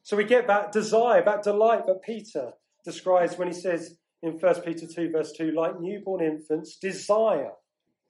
So 0.02 0.18
we 0.18 0.24
get 0.24 0.48
that 0.48 0.72
desire, 0.72 1.24
that 1.24 1.44
delight 1.44 1.86
that 1.86 2.02
Peter 2.04 2.54
describes 2.84 3.38
when 3.38 3.48
he 3.48 3.54
says 3.54 3.96
in 4.24 4.40
1 4.40 4.62
Peter 4.62 4.88
2, 4.88 5.12
verse 5.12 5.32
2, 5.34 5.52
like 5.52 5.80
newborn 5.80 6.24
infants, 6.24 6.78
desire 6.78 7.52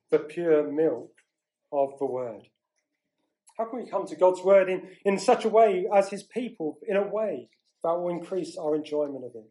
the 0.10 0.20
pure 0.20 0.72
milk 0.72 1.12
of 1.72 1.98
the 2.00 2.06
word. 2.06 2.44
How 3.58 3.66
can 3.66 3.84
we 3.84 3.90
come 3.90 4.08
to 4.08 4.16
God's 4.16 4.42
word 4.42 4.70
in, 4.70 4.88
in 5.06 5.20
such 5.20 5.46
a 5.46 5.50
way 5.50 5.86
as 5.94 6.10
his 6.10 6.24
people, 6.24 6.78
in 6.88 6.96
a 6.96 7.08
way 7.08 7.50
that 7.84 7.92
will 7.92 8.10
increase 8.10 8.58
our 8.58 8.76
enjoyment 8.76 9.26
of 9.26 9.32
it? 9.36 9.50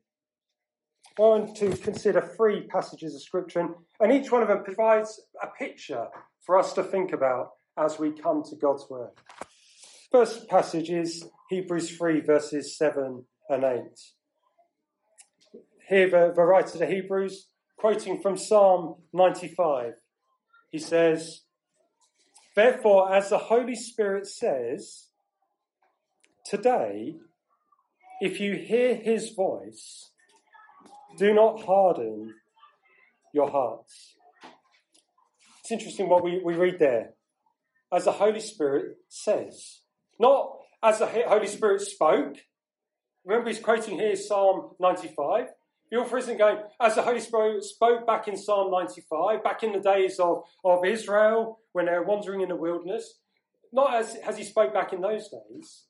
I 1.18 1.22
want 1.22 1.56
to 1.56 1.76
consider 1.76 2.22
three 2.22 2.62
passages 2.62 3.14
of 3.14 3.22
Scripture, 3.22 3.60
and, 3.60 3.74
and 4.00 4.12
each 4.12 4.32
one 4.32 4.42
of 4.42 4.48
them 4.48 4.64
provides 4.64 5.20
a 5.42 5.46
picture 5.46 6.06
for 6.40 6.58
us 6.58 6.72
to 6.72 6.82
think 6.82 7.12
about 7.12 7.50
as 7.76 7.98
we 7.98 8.12
come 8.12 8.42
to 8.44 8.56
God's 8.56 8.88
Word. 8.88 9.10
First 10.10 10.48
passage 10.48 10.90
is 10.90 11.26
Hebrews 11.50 11.96
3, 11.96 12.20
verses 12.20 12.76
7 12.78 13.24
and 13.50 13.64
8. 13.64 13.80
Here, 15.88 16.08
the, 16.08 16.32
the 16.34 16.42
writer 16.42 16.78
to 16.78 16.86
Hebrews, 16.86 17.48
quoting 17.76 18.20
from 18.22 18.38
Psalm 18.38 18.96
95, 19.12 19.92
he 20.70 20.78
says, 20.78 21.42
Therefore, 22.56 23.14
as 23.14 23.28
the 23.28 23.38
Holy 23.38 23.74
Spirit 23.74 24.26
says, 24.26 25.08
today, 26.46 27.16
if 28.20 28.40
you 28.40 28.54
hear 28.54 28.94
his 28.94 29.30
voice, 29.30 30.11
do 31.16 31.34
not 31.34 31.64
harden 31.64 32.34
your 33.32 33.50
hearts. 33.50 34.16
It's 35.60 35.72
interesting 35.72 36.08
what 36.08 36.24
we, 36.24 36.40
we 36.44 36.54
read 36.54 36.78
there. 36.78 37.14
As 37.92 38.04
the 38.04 38.12
Holy 38.12 38.40
Spirit 38.40 38.96
says, 39.08 39.80
not 40.18 40.58
as 40.82 40.98
the 40.98 41.06
Holy 41.06 41.46
Spirit 41.46 41.80
spoke. 41.80 42.36
Remember, 43.24 43.50
he's 43.50 43.60
quoting 43.60 43.98
here 43.98 44.16
Psalm 44.16 44.70
95. 44.80 45.46
The 45.90 45.98
author 45.98 46.18
isn't 46.18 46.38
going, 46.38 46.56
as 46.80 46.94
the 46.94 47.02
Holy 47.02 47.20
Spirit 47.20 47.62
spoke 47.62 48.06
back 48.06 48.26
in 48.26 48.36
Psalm 48.36 48.70
95, 48.70 49.44
back 49.44 49.62
in 49.62 49.72
the 49.72 49.80
days 49.80 50.18
of, 50.18 50.44
of 50.64 50.84
Israel 50.84 51.58
when 51.72 51.86
they 51.86 51.92
were 51.92 52.04
wandering 52.04 52.40
in 52.40 52.48
the 52.48 52.56
wilderness. 52.56 53.20
Not 53.72 53.94
as, 53.94 54.16
as 54.26 54.38
he 54.38 54.44
spoke 54.44 54.74
back 54.74 54.92
in 54.92 55.00
those 55.00 55.28
days, 55.28 55.84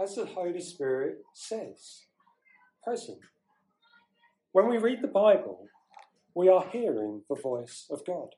as 0.00 0.14
the 0.14 0.26
Holy 0.26 0.60
Spirit 0.60 1.18
says, 1.34 2.06
present. 2.84 3.18
When 4.56 4.70
we 4.70 4.78
read 4.78 5.02
the 5.02 5.08
Bible, 5.08 5.68
we 6.34 6.48
are 6.48 6.64
hearing 6.72 7.20
the 7.28 7.34
voice 7.34 7.86
of 7.90 8.06
God. 8.06 8.28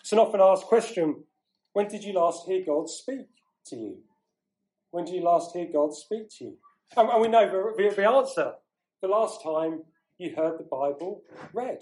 It's 0.00 0.10
an 0.10 0.18
often 0.18 0.40
asked 0.40 0.64
question 0.64 1.22
when 1.72 1.86
did 1.86 2.02
you 2.02 2.14
last 2.14 2.46
hear 2.48 2.64
God 2.66 2.88
speak 2.88 3.28
to 3.66 3.76
you? 3.76 3.98
When 4.90 5.04
did 5.04 5.14
you 5.14 5.22
last 5.22 5.52
hear 5.52 5.68
God 5.72 5.94
speak 5.94 6.30
to 6.38 6.44
you? 6.46 6.56
And, 6.96 7.08
we 7.20 7.28
know 7.28 7.48
the, 7.48 7.94
the 7.94 8.08
answer. 8.08 8.54
The 9.00 9.06
last 9.06 9.40
time 9.40 9.84
you 10.18 10.34
heard 10.34 10.58
the 10.58 10.64
Bible 10.64 11.22
read, 11.52 11.78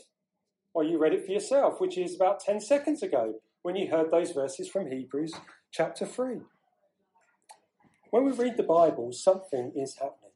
or 0.74 0.84
you 0.84 0.98
read 0.98 1.14
it 1.14 1.24
for 1.24 1.32
yourself, 1.32 1.80
which 1.80 1.96
is 1.96 2.14
about 2.14 2.40
10 2.40 2.60
seconds 2.60 3.02
ago 3.02 3.36
when 3.62 3.76
you 3.76 3.90
heard 3.90 4.10
those 4.10 4.32
verses 4.32 4.68
from 4.68 4.90
Hebrews 4.90 5.32
chapter 5.72 6.04
3. 6.04 6.40
When 8.10 8.26
we 8.26 8.32
read 8.32 8.58
the 8.58 8.62
Bible, 8.62 9.10
something 9.14 9.72
is 9.74 9.94
happening. 9.94 10.32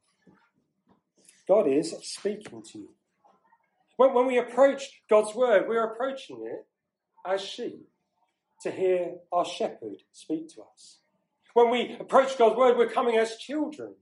God 1.47 1.69
is 1.69 1.95
speaking 2.01 2.63
to 2.73 2.79
you. 2.79 2.89
When, 3.99 4.15
when 4.15 4.27
we 4.27 4.39
approach 4.39 5.03
God's 5.11 5.35
word, 5.35 5.69
we're 5.69 5.85
approaching 5.85 6.47
it 6.47 6.67
as 7.29 7.43
sheep 7.45 7.89
to 8.63 8.71
hear 8.71 9.17
our 9.33 9.45
shepherd 9.45 9.97
speak 10.13 10.49
to 10.55 10.63
us. 10.63 11.01
When 11.53 11.69
we 11.71 11.97
approach 11.99 12.39
God's 12.39 12.57
word, 12.57 12.79
we're 12.79 12.89
coming 12.89 13.17
as 13.17 13.37
children 13.39 13.95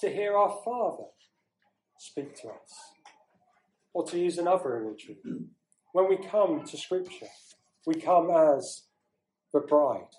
to 0.00 0.08
hear 0.08 0.34
our 0.34 0.58
Father 0.64 1.08
speak 1.98 2.34
to 2.36 2.48
us. 2.48 2.94
Or 3.92 4.06
to 4.06 4.18
use 4.18 4.38
another 4.38 4.78
imagery, 4.78 5.18
when 5.92 6.08
we 6.08 6.16
come 6.16 6.64
to 6.64 6.76
Scripture, 6.78 7.28
we 7.86 7.94
come 7.94 8.30
as 8.30 8.84
the 9.52 9.60
bride 9.60 10.14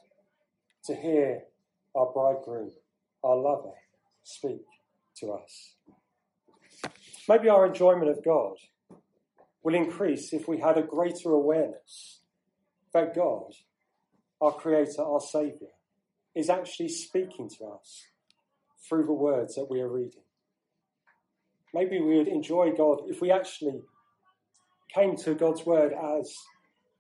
to 0.86 0.96
hear 0.96 1.42
our 1.96 2.12
bridegroom, 2.14 2.70
our 3.24 3.36
lover, 3.36 3.74
speak 4.24 4.62
to 5.18 5.32
us. 5.32 5.74
Maybe 7.28 7.50
our 7.50 7.66
enjoyment 7.66 8.10
of 8.10 8.24
God 8.24 8.58
will 9.68 9.76
increase 9.76 10.32
if 10.32 10.48
we 10.48 10.62
had 10.62 10.78
a 10.78 10.82
greater 10.82 11.32
awareness 11.32 12.22
that 12.94 13.14
God, 13.14 13.52
our 14.40 14.54
Creator, 14.54 15.02
our 15.02 15.20
Saviour, 15.20 15.72
is 16.34 16.50
actually 16.50 16.88
speaking 16.88 17.50
to 17.58 17.66
us 17.66 18.06
through 18.88 19.06
the 19.06 19.12
words 19.12 19.56
that 19.56 19.70
we 19.70 19.82
are 19.82 19.90
reading. 19.90 20.24
Maybe 21.74 22.00
we 22.00 22.18
would 22.18 22.30
enjoy 22.30 22.72
God 22.78 23.02
if 23.08 23.20
we 23.20 23.30
actually 23.30 23.82
came 24.96 25.18
to 25.18 25.36
God's 25.36 25.66
Word 25.66 25.92
as 25.92 26.34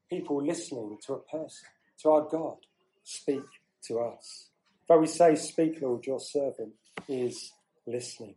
people 0.09 0.45
listening 0.45 0.97
to 1.05 1.13
a 1.13 1.21
person, 1.21 1.69
to 2.01 2.09
our 2.09 2.27
God 2.29 2.57
speak 3.05 3.45
to 3.83 3.99
us. 3.99 4.49
Though 4.89 4.99
we 4.99 5.07
say, 5.07 5.35
Speak, 5.35 5.81
Lord, 5.81 6.05
your 6.05 6.19
servant 6.19 6.73
is 7.07 7.53
listening. 7.85 8.35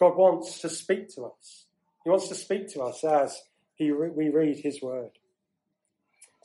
God 0.00 0.16
wants 0.16 0.60
to 0.62 0.68
speak 0.68 1.14
to 1.14 1.26
us. 1.26 1.66
He 2.04 2.10
wants 2.10 2.28
to 2.28 2.34
speak 2.34 2.68
to 2.72 2.82
us 2.82 3.04
as 3.04 3.42
he 3.74 3.90
re- 3.90 4.10
we 4.10 4.28
read 4.28 4.58
his 4.58 4.82
word. 4.82 5.10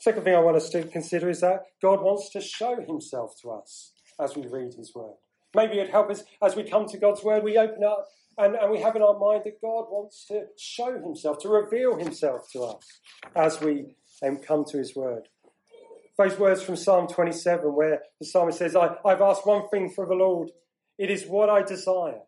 Second 0.00 0.22
thing 0.22 0.34
I 0.34 0.40
want 0.40 0.56
us 0.56 0.70
to 0.70 0.84
consider 0.84 1.28
is 1.28 1.40
that 1.40 1.64
God 1.82 2.02
wants 2.02 2.30
to 2.30 2.40
show 2.40 2.80
himself 2.80 3.34
to 3.42 3.50
us 3.50 3.92
as 4.20 4.36
we 4.36 4.46
read 4.46 4.74
his 4.74 4.94
word. 4.94 5.14
Maybe 5.54 5.78
it'd 5.78 5.90
help 5.90 6.10
us 6.10 6.22
as 6.42 6.54
we 6.54 6.62
come 6.62 6.86
to 6.86 6.98
God's 6.98 7.24
word, 7.24 7.42
we 7.42 7.58
open 7.58 7.82
up 7.82 8.06
and, 8.36 8.54
and 8.54 8.70
we 8.70 8.80
have 8.80 8.94
in 8.94 9.02
our 9.02 9.18
mind 9.18 9.42
that 9.44 9.60
God 9.60 9.86
wants 9.90 10.26
to 10.26 10.46
show 10.56 10.92
himself, 10.92 11.40
to 11.40 11.48
reveal 11.48 11.96
himself 11.96 12.48
to 12.52 12.62
us 12.62 13.00
as 13.34 13.60
we 13.60 13.96
um, 14.22 14.36
come 14.36 14.64
to 14.66 14.78
his 14.78 14.94
word. 14.94 15.28
Those 16.16 16.38
words 16.38 16.62
from 16.62 16.76
Psalm 16.76 17.08
27, 17.08 17.74
where 17.74 18.02
the 18.20 18.26
psalmist 18.26 18.58
says, 18.58 18.76
I, 18.76 18.96
I've 19.04 19.20
asked 19.20 19.46
one 19.46 19.68
thing 19.68 19.90
for 19.90 20.06
the 20.06 20.14
Lord, 20.14 20.50
it 20.98 21.10
is 21.10 21.26
what 21.26 21.48
I 21.48 21.62
desire 21.62 22.20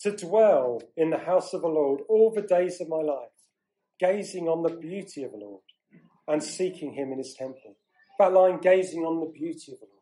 to 0.00 0.16
dwell 0.16 0.82
in 0.96 1.10
the 1.10 1.18
house 1.18 1.52
of 1.52 1.62
the 1.62 1.68
Lord 1.68 2.00
all 2.08 2.30
the 2.30 2.42
days 2.42 2.80
of 2.80 2.88
my 2.88 3.00
life, 3.00 3.28
gazing 3.98 4.48
on 4.48 4.62
the 4.62 4.76
beauty 4.76 5.22
of 5.24 5.32
the 5.32 5.38
Lord 5.38 5.62
and 6.28 6.42
seeking 6.42 6.92
him 6.92 7.12
in 7.12 7.18
his 7.18 7.34
temple. 7.34 7.76
That 8.18 8.32
line, 8.32 8.58
gazing 8.60 9.04
on 9.04 9.20
the 9.20 9.30
beauty 9.32 9.72
of 9.72 9.80
the 9.80 9.86
Lord. 9.86 9.96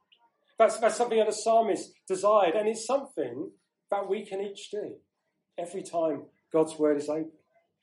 That's, 0.58 0.78
that's 0.78 0.96
something 0.96 1.18
that 1.18 1.26
the 1.26 1.32
psalmist 1.32 1.92
desired, 2.06 2.54
and 2.54 2.68
it's 2.68 2.86
something 2.86 3.50
that 3.90 4.08
we 4.08 4.24
can 4.24 4.40
each 4.40 4.70
do 4.70 4.94
every 5.58 5.82
time 5.82 6.22
God's 6.52 6.78
word 6.78 6.96
is 6.96 7.08
open. 7.08 7.32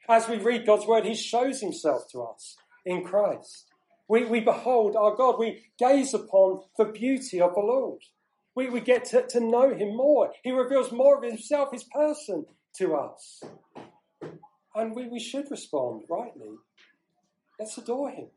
As 0.10 0.28
we 0.28 0.38
read 0.38 0.66
God's 0.66 0.88
word, 0.88 1.06
he 1.06 1.16
shows 1.16 1.62
himself 1.62 2.04
to 2.12 2.22
us 2.24 2.56
in 2.86 3.04
Christ. 3.04 3.68
We, 4.08 4.26
we 4.26 4.40
behold 4.40 4.96
our 4.96 5.16
God. 5.16 5.36
We 5.38 5.64
gaze 5.78 6.14
upon 6.14 6.62
the 6.78 6.86
beauty 6.86 7.40
of 7.40 7.54
the 7.54 7.62
Lord. 7.62 8.02
We, 8.56 8.70
we 8.70 8.82
get 8.82 9.06
to, 9.06 9.26
to 9.28 9.40
know 9.40 9.74
him 9.74 9.96
more. 9.96 10.32
He 10.44 10.52
reveals 10.52 10.92
more 10.92 11.18
of 11.18 11.24
himself, 11.24 11.70
his 11.72 11.86
person 11.86 12.46
to 12.78 12.96
us. 12.96 13.42
And 14.76 14.96
we, 14.96 15.08
we 15.08 15.20
should 15.20 15.50
respond 15.50 16.04
rightly. 16.10 16.56
Let's 17.60 17.78
adore 17.78 18.12
him. 18.12 18.28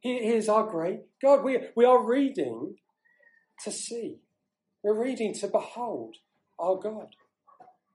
He, 0.00 0.18
he 0.18 0.32
is 0.34 0.48
our 0.48 0.64
great 0.64 1.00
God. 1.22 1.44
We, 1.44 1.58
we 1.76 1.84
are 1.84 2.04
reading 2.04 2.76
to 3.62 3.70
see, 3.70 4.18
we're 4.82 5.00
reading 5.00 5.32
to 5.34 5.48
behold 5.48 6.16
our 6.58 6.76
God. 6.76 7.14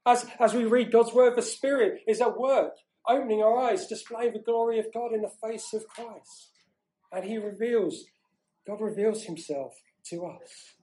As, 0.05 0.25
as 0.39 0.53
we 0.53 0.65
read 0.65 0.91
God's 0.91 1.13
word, 1.13 1.35
the 1.35 1.41
Spirit 1.41 2.01
is 2.07 2.21
at 2.21 2.39
work, 2.39 2.73
opening 3.07 3.41
our 3.41 3.57
eyes, 3.57 3.87
displaying 3.87 4.33
the 4.33 4.39
glory 4.39 4.79
of 4.79 4.93
God 4.93 5.13
in 5.13 5.21
the 5.21 5.31
face 5.41 5.73
of 5.73 5.87
Christ. 5.87 6.51
And 7.11 7.25
He 7.25 7.37
reveals, 7.37 8.05
God 8.65 8.81
reveals 8.81 9.23
Himself 9.23 9.73
to 10.05 10.25
us. 10.25 10.73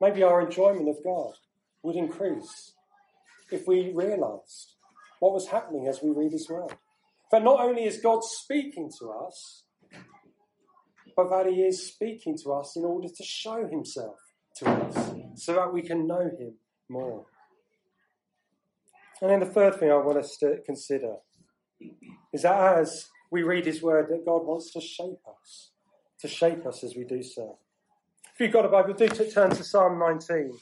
Maybe 0.00 0.22
our 0.22 0.40
enjoyment 0.40 0.88
of 0.88 1.02
God 1.02 1.32
would 1.82 1.96
increase 1.96 2.72
if 3.50 3.66
we 3.66 3.92
realized 3.92 4.74
what 5.20 5.32
was 5.32 5.48
happening 5.48 5.88
as 5.88 6.00
we 6.02 6.10
read 6.10 6.32
His 6.32 6.48
word. 6.48 6.76
That 7.32 7.42
not 7.42 7.60
only 7.60 7.84
is 7.84 8.00
God 8.00 8.22
speaking 8.22 8.90
to 9.00 9.10
us, 9.10 9.64
but 11.16 11.28
that 11.30 11.46
He 11.46 11.62
is 11.62 11.86
speaking 11.86 12.36
to 12.44 12.52
us 12.52 12.76
in 12.76 12.84
order 12.84 13.08
to 13.08 13.24
show 13.24 13.66
Himself 13.66 14.16
to 14.56 14.70
us 14.70 15.10
so 15.34 15.54
that 15.54 15.72
we 15.72 15.82
can 15.82 16.06
know 16.06 16.30
Him 16.38 16.54
more. 16.88 17.26
And 19.20 19.30
then 19.30 19.40
the 19.40 19.46
third 19.46 19.80
thing 19.80 19.90
I 19.90 19.96
want 19.96 20.18
us 20.18 20.36
to 20.38 20.58
consider 20.64 21.16
is 22.32 22.42
that 22.42 22.78
as 22.78 23.08
we 23.30 23.42
read 23.42 23.66
His 23.66 23.82
Word, 23.82 24.06
that 24.10 24.24
God 24.24 24.46
wants 24.46 24.72
to 24.72 24.80
shape 24.80 25.20
us, 25.28 25.70
to 26.20 26.28
shape 26.28 26.64
us 26.66 26.84
as 26.84 26.94
we 26.96 27.04
do 27.04 27.22
so. 27.22 27.58
If 28.38 28.42
you've 28.42 28.52
got 28.52 28.66
a 28.66 28.68
Bible, 28.68 28.94
do 28.94 29.08
turn 29.08 29.50
to 29.50 29.64
Psalm 29.64 29.98
19 29.98 30.52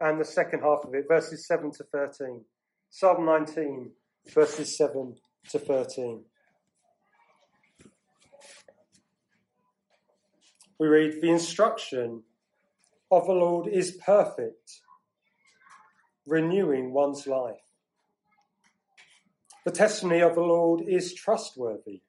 and 0.00 0.18
the 0.18 0.24
second 0.24 0.60
half 0.60 0.84
of 0.84 0.94
it, 0.94 1.04
verses 1.06 1.46
7 1.46 1.70
to 1.72 1.84
13. 1.84 2.42
Psalm 2.88 3.26
19, 3.26 3.90
verses 4.32 4.74
7 4.78 5.14
to 5.50 5.58
13. 5.58 6.24
We 10.80 10.86
read, 10.88 11.20
The 11.20 11.28
instruction 11.28 12.22
of 13.10 13.26
the 13.26 13.34
Lord 13.34 13.68
is 13.68 13.98
perfect, 14.02 14.80
renewing 16.26 16.94
one's 16.94 17.26
life. 17.26 17.60
The 19.66 19.72
testimony 19.72 20.22
of 20.22 20.36
the 20.36 20.40
Lord 20.40 20.88
is 20.88 21.12
trustworthy, 21.12 22.00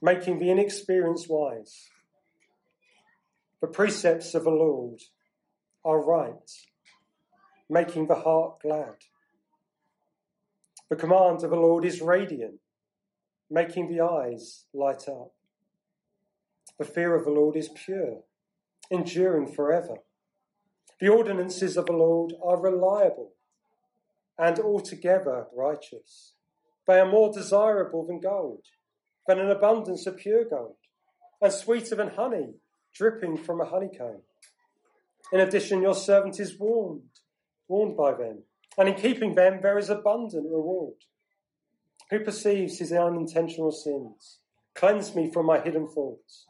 making 0.00 0.38
the 0.38 0.48
inexperienced 0.50 1.28
wise. 1.28 1.90
The 3.60 3.66
precepts 3.66 4.34
of 4.34 4.44
the 4.44 4.50
Lord 4.50 5.00
are 5.84 6.02
right, 6.02 6.50
making 7.68 8.06
the 8.06 8.14
heart 8.14 8.60
glad. 8.62 8.96
The 10.88 10.96
command 10.96 11.44
of 11.44 11.50
the 11.50 11.56
Lord 11.56 11.84
is 11.84 12.00
radiant, 12.00 12.60
making 13.50 13.88
the 13.88 14.02
eyes 14.02 14.64
light 14.72 15.06
up. 15.08 15.32
The 16.78 16.86
fear 16.86 17.14
of 17.14 17.24
the 17.24 17.30
Lord 17.30 17.54
is 17.54 17.68
pure, 17.68 18.20
enduring 18.90 19.52
forever. 19.52 19.98
The 20.98 21.08
ordinances 21.08 21.76
of 21.76 21.84
the 21.84 21.92
Lord 21.92 22.32
are 22.42 22.60
reliable 22.60 23.32
and 24.38 24.58
altogether 24.58 25.48
righteous. 25.54 26.32
They 26.86 26.98
are 26.98 27.10
more 27.10 27.30
desirable 27.30 28.06
than 28.06 28.20
gold, 28.20 28.64
than 29.28 29.38
an 29.38 29.50
abundance 29.50 30.06
of 30.06 30.16
pure 30.16 30.46
gold, 30.48 30.76
and 31.42 31.52
sweeter 31.52 31.94
than 31.94 32.08
honey 32.08 32.54
dripping 32.94 33.36
from 33.36 33.60
a 33.60 33.64
honeycomb. 33.64 34.22
In 35.32 35.40
addition, 35.40 35.82
your 35.82 35.94
servant 35.94 36.40
is 36.40 36.58
warned, 36.58 37.02
warned 37.68 37.96
by 37.96 38.12
them, 38.12 38.42
and 38.76 38.88
in 38.88 38.94
keeping 38.94 39.34
them 39.34 39.60
there 39.62 39.78
is 39.78 39.90
abundant 39.90 40.46
reward. 40.50 40.94
Who 42.10 42.20
perceives 42.20 42.78
his 42.78 42.92
unintentional 42.92 43.70
sins? 43.70 44.38
Cleanse 44.74 45.14
me 45.14 45.30
from 45.32 45.46
my 45.46 45.60
hidden 45.60 45.88
faults. 45.88 46.46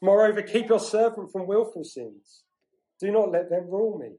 Moreover, 0.00 0.42
keep 0.42 0.68
your 0.68 0.80
servant 0.80 1.32
from 1.32 1.46
wilful 1.46 1.84
sins. 1.84 2.44
Do 3.00 3.10
not 3.10 3.32
let 3.32 3.50
them 3.50 3.68
rule 3.68 3.98
me. 3.98 4.16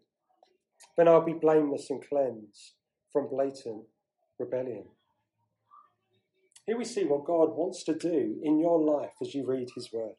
Then 0.97 1.07
I'll 1.07 1.25
be 1.25 1.33
blameless 1.33 1.89
and 1.89 2.03
cleansed 2.07 2.73
from 3.13 3.29
blatant 3.29 3.85
rebellion. 4.39 4.85
Here 6.65 6.77
we 6.77 6.85
see 6.85 7.03
what 7.03 7.25
God 7.25 7.55
wants 7.55 7.83
to 7.83 7.93
do 7.93 8.39
in 8.43 8.59
your 8.59 8.79
life 8.81 9.13
as 9.21 9.35
you 9.35 9.45
read 9.45 9.69
His 9.75 9.93
Word. 9.93 10.15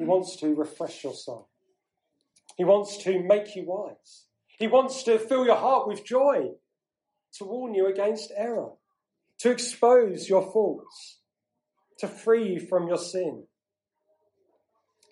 He 0.00 0.06
wants 0.06 0.36
to 0.36 0.54
refresh 0.54 1.04
your 1.04 1.12
soul, 1.12 1.50
He 2.56 2.64
wants 2.64 2.96
to 3.04 3.22
make 3.22 3.54
you 3.54 3.66
wise, 3.66 4.24
He 4.58 4.66
wants 4.66 5.02
to 5.02 5.18
fill 5.18 5.44
your 5.44 5.56
heart 5.56 5.86
with 5.86 6.06
joy, 6.06 6.52
to 7.34 7.44
warn 7.44 7.74
you 7.74 7.86
against 7.86 8.32
error, 8.34 8.70
to 9.40 9.50
expose 9.50 10.26
your 10.26 10.50
faults, 10.50 11.18
to 11.98 12.08
free 12.08 12.54
you 12.54 12.60
from 12.60 12.88
your 12.88 12.96
sin. 12.96 13.44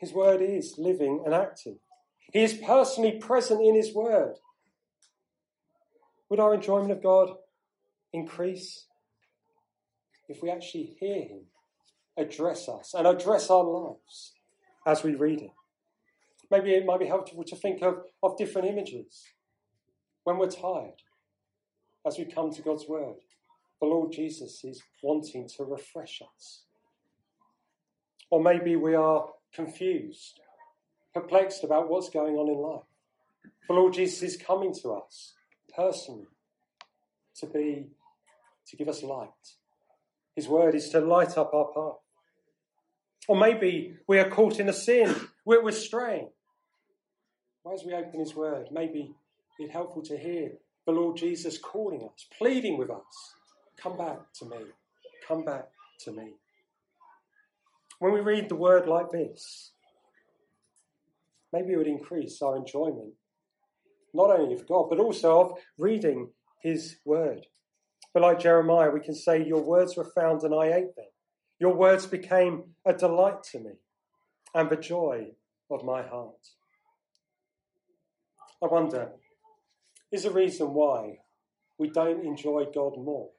His 0.01 0.15
Word 0.15 0.41
is 0.41 0.77
living 0.79 1.23
and 1.27 1.35
active. 1.35 1.77
He 2.33 2.43
is 2.43 2.55
personally 2.55 3.19
present 3.19 3.61
in 3.61 3.75
His 3.75 3.95
Word 3.95 4.37
would 6.31 6.41
our 6.41 6.55
enjoyment 6.55 6.93
of 6.93 7.03
God 7.03 7.29
increase 8.15 8.87
if 10.31 10.43
we 10.43 10.51
actually 10.51 10.97
hear 10.99 11.21
Him 11.25 11.41
address 12.17 12.71
us 12.71 12.95
and 12.95 13.07
address 13.07 13.51
our 13.51 13.65
lives 13.65 14.33
as 14.89 15.05
we 15.05 15.15
read 15.15 15.43
it? 15.43 15.51
Maybe 16.51 16.73
it 16.73 16.87
might 16.87 16.99
be 16.99 17.07
helpful 17.07 17.45
to 17.45 17.57
think 17.57 17.83
of, 17.83 17.99
of 18.23 18.39
different 18.39 18.69
images. 18.69 19.23
When 20.25 20.39
we're 20.39 20.51
tired, 20.51 21.03
as 22.07 22.17
we 22.19 22.25
come 22.25 22.51
to 22.53 22.63
God's 22.63 22.89
Word, 22.89 23.17
the 23.81 23.87
Lord 23.87 24.13
Jesus 24.13 24.65
is 24.65 24.83
wanting 25.03 25.49
to 25.57 25.65
refresh 25.65 26.23
us. 26.23 26.63
Or 28.31 28.43
maybe 28.43 28.77
we 28.77 28.95
are 28.95 29.29
confused, 29.55 30.41
perplexed 31.15 31.65
about 31.65 31.91
what's 31.91 32.09
going 32.09 32.37
on 32.37 32.49
in 32.49 32.59
life. 32.59 32.87
The 33.69 33.75
Lord 33.75 33.93
Jesus 33.93 34.23
is 34.23 34.37
coming 34.37 34.75
to 34.83 34.93
us 34.93 35.35
personally 35.77 36.27
to 37.37 37.47
be, 37.47 37.89
to 38.69 38.77
give 38.77 38.89
us 38.89 39.03
light. 39.03 39.29
His 40.35 40.49
word 40.49 40.75
is 40.75 40.89
to 40.91 41.01
light 41.01 41.37
up 41.37 41.53
our 41.53 41.67
path. 41.75 42.01
Or 43.29 43.39
maybe 43.39 43.95
we 44.09 44.19
are 44.19 44.29
caught 44.29 44.59
in 44.59 44.69
a 44.69 44.73
sin, 44.73 45.15
we're, 45.45 45.63
we're 45.63 45.73
straying. 45.73 46.31
As 47.73 47.85
we 47.85 47.93
open 47.93 48.19
His 48.19 48.35
word, 48.35 48.69
maybe 48.73 49.15
it's 49.59 49.73
helpful 49.73 50.03
to 50.03 50.17
hear 50.17 50.53
the 50.87 50.93
Lord 50.93 51.19
Jesus 51.19 51.59
calling 51.59 52.03
us, 52.03 52.27
pleading 52.37 52.79
with 52.79 52.91
us, 52.91 53.35
come 53.77 53.97
back 53.99 54.33
to 54.39 54.47
me, 54.47 54.57
come 55.27 55.45
back 55.45 55.69
to 56.01 56.13
me. 56.13 56.33
When 57.99 58.13
we 58.13 58.21
read 58.21 58.49
the 58.49 58.57
word 58.57 58.89
like 58.89 59.11
this, 59.11 59.73
maybe 61.53 61.75
it 61.75 61.77
would 61.77 61.87
increase 61.87 62.41
our 62.41 62.57
enjoyment 62.57 63.13
not 64.15 64.31
only 64.31 64.55
of 64.55 64.67
God, 64.67 64.89
but 64.89 64.99
also 64.99 65.41
of 65.41 65.53
reading 65.79 66.31
His 66.63 66.97
Word. 67.05 67.47
But 68.15 68.23
like 68.23 68.41
Jeremiah, 68.41 68.91
we 68.91 69.01
can 69.01 69.15
say, 69.15 69.45
Your 69.45 69.63
words 69.63 69.97
were 69.97 70.11
found 70.15 70.43
and 70.43 70.55
I 70.55 70.67
ate 70.67 70.97
them. 70.97 71.07
Your 71.61 71.75
words 71.75 72.07
became 72.07 72.75
a 72.85 72.93
delight 72.93 73.43
to 73.53 73.59
me 73.59 73.73
and 74.55 74.71
the 74.71 74.77
joy 74.77 75.33
of 75.71 75.85
my 75.85 76.03
heart. 76.03 76.49
I 78.63 78.67
wonder, 78.67 79.11
is 80.11 80.23
the 80.23 80.31
reason 80.31 80.75
why 80.75 81.19
we 81.79 81.91
don't 81.91 82.25
enjoy 82.25 82.67
God 82.75 82.97
more 82.97 83.31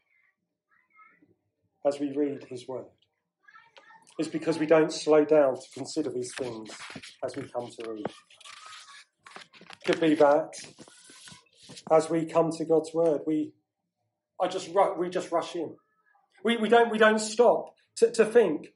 as 1.85 1.99
we 1.99 2.11
read 2.15 2.45
His 2.49 2.67
Word? 2.67 2.85
Is 4.17 4.27
because 4.27 4.59
we 4.59 4.65
don't 4.65 4.91
slow 4.91 5.23
down 5.23 5.55
to 5.55 5.67
consider 5.73 6.11
these 6.11 6.33
things 6.37 6.71
as 7.23 7.37
we 7.37 7.43
come 7.43 7.69
to 7.69 7.89
read 7.89 8.05
could 9.89 9.99
be 9.99 10.13
that 10.13 10.51
as 11.91 12.09
we 12.11 12.25
come 12.25 12.51
to 12.51 12.65
God's 12.65 12.93
word, 12.93 13.21
we 13.25 13.53
I 14.39 14.47
just 14.47 14.69
we 14.97 15.09
just 15.09 15.31
rush 15.31 15.55
in. 15.55 15.75
We, 16.43 16.57
we 16.57 16.69
don't 16.69 16.91
we 16.91 16.99
don't 16.99 17.19
stop 17.19 17.73
to, 17.99 18.11
to 18.11 18.25
think. 18.25 18.73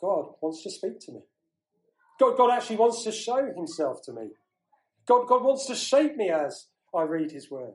God 0.00 0.32
wants 0.42 0.62
to 0.62 0.70
speak 0.70 1.00
to 1.00 1.12
me. 1.12 1.20
God, 2.18 2.36
God 2.36 2.50
actually 2.50 2.76
wants 2.76 3.04
to 3.04 3.12
show 3.12 3.50
himself 3.54 4.00
to 4.04 4.12
me. 4.12 4.30
God, 5.06 5.26
God 5.26 5.44
wants 5.44 5.66
to 5.66 5.74
shape 5.74 6.16
me 6.16 6.30
as 6.30 6.66
I 6.94 7.02
read 7.02 7.30
his 7.30 7.50
word. 7.50 7.74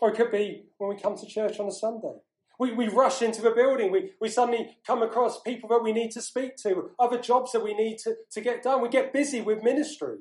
Or 0.00 0.10
it 0.10 0.16
could 0.16 0.32
be 0.32 0.64
when 0.78 0.90
we 0.90 1.00
come 1.00 1.16
to 1.16 1.26
church 1.26 1.60
on 1.60 1.66
a 1.66 1.72
Sunday. 1.72 2.14
We, 2.58 2.72
we 2.72 2.88
rush 2.88 3.22
into 3.22 3.42
the 3.42 3.50
building. 3.50 3.90
We, 3.90 4.12
we 4.20 4.28
suddenly 4.28 4.76
come 4.86 5.02
across 5.02 5.40
people 5.40 5.68
that 5.70 5.82
we 5.82 5.92
need 5.92 6.12
to 6.12 6.22
speak 6.22 6.56
to, 6.62 6.90
other 6.98 7.18
jobs 7.18 7.52
that 7.52 7.64
we 7.64 7.74
need 7.74 7.98
to, 8.04 8.14
to 8.32 8.40
get 8.40 8.62
done. 8.62 8.80
We 8.80 8.88
get 8.88 9.12
busy 9.12 9.40
with 9.40 9.62
ministry 9.62 10.18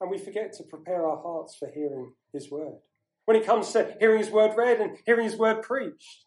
and 0.00 0.10
we 0.10 0.18
forget 0.18 0.52
to 0.54 0.64
prepare 0.64 1.06
our 1.06 1.22
hearts 1.22 1.56
for 1.56 1.70
hearing 1.72 2.12
His 2.32 2.50
word. 2.50 2.74
When 3.26 3.36
it 3.36 3.46
comes 3.46 3.72
to 3.72 3.96
hearing 4.00 4.18
His 4.18 4.30
word 4.30 4.52
read 4.56 4.80
and 4.80 4.98
hearing 5.06 5.24
His 5.24 5.38
word 5.38 5.62
preached, 5.62 6.23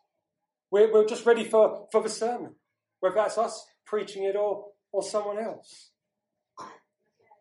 we're, 0.72 0.92
we're 0.92 1.06
just 1.06 1.26
ready 1.26 1.44
for, 1.44 1.88
for 1.92 2.02
the 2.02 2.10
sermon, 2.10 2.56
whether 3.00 3.16
that's 3.16 3.38
us 3.38 3.66
preaching 3.86 4.24
it 4.24 4.36
or, 4.36 4.66
or 4.92 5.04
someone 5.04 5.40
else. 5.40 5.92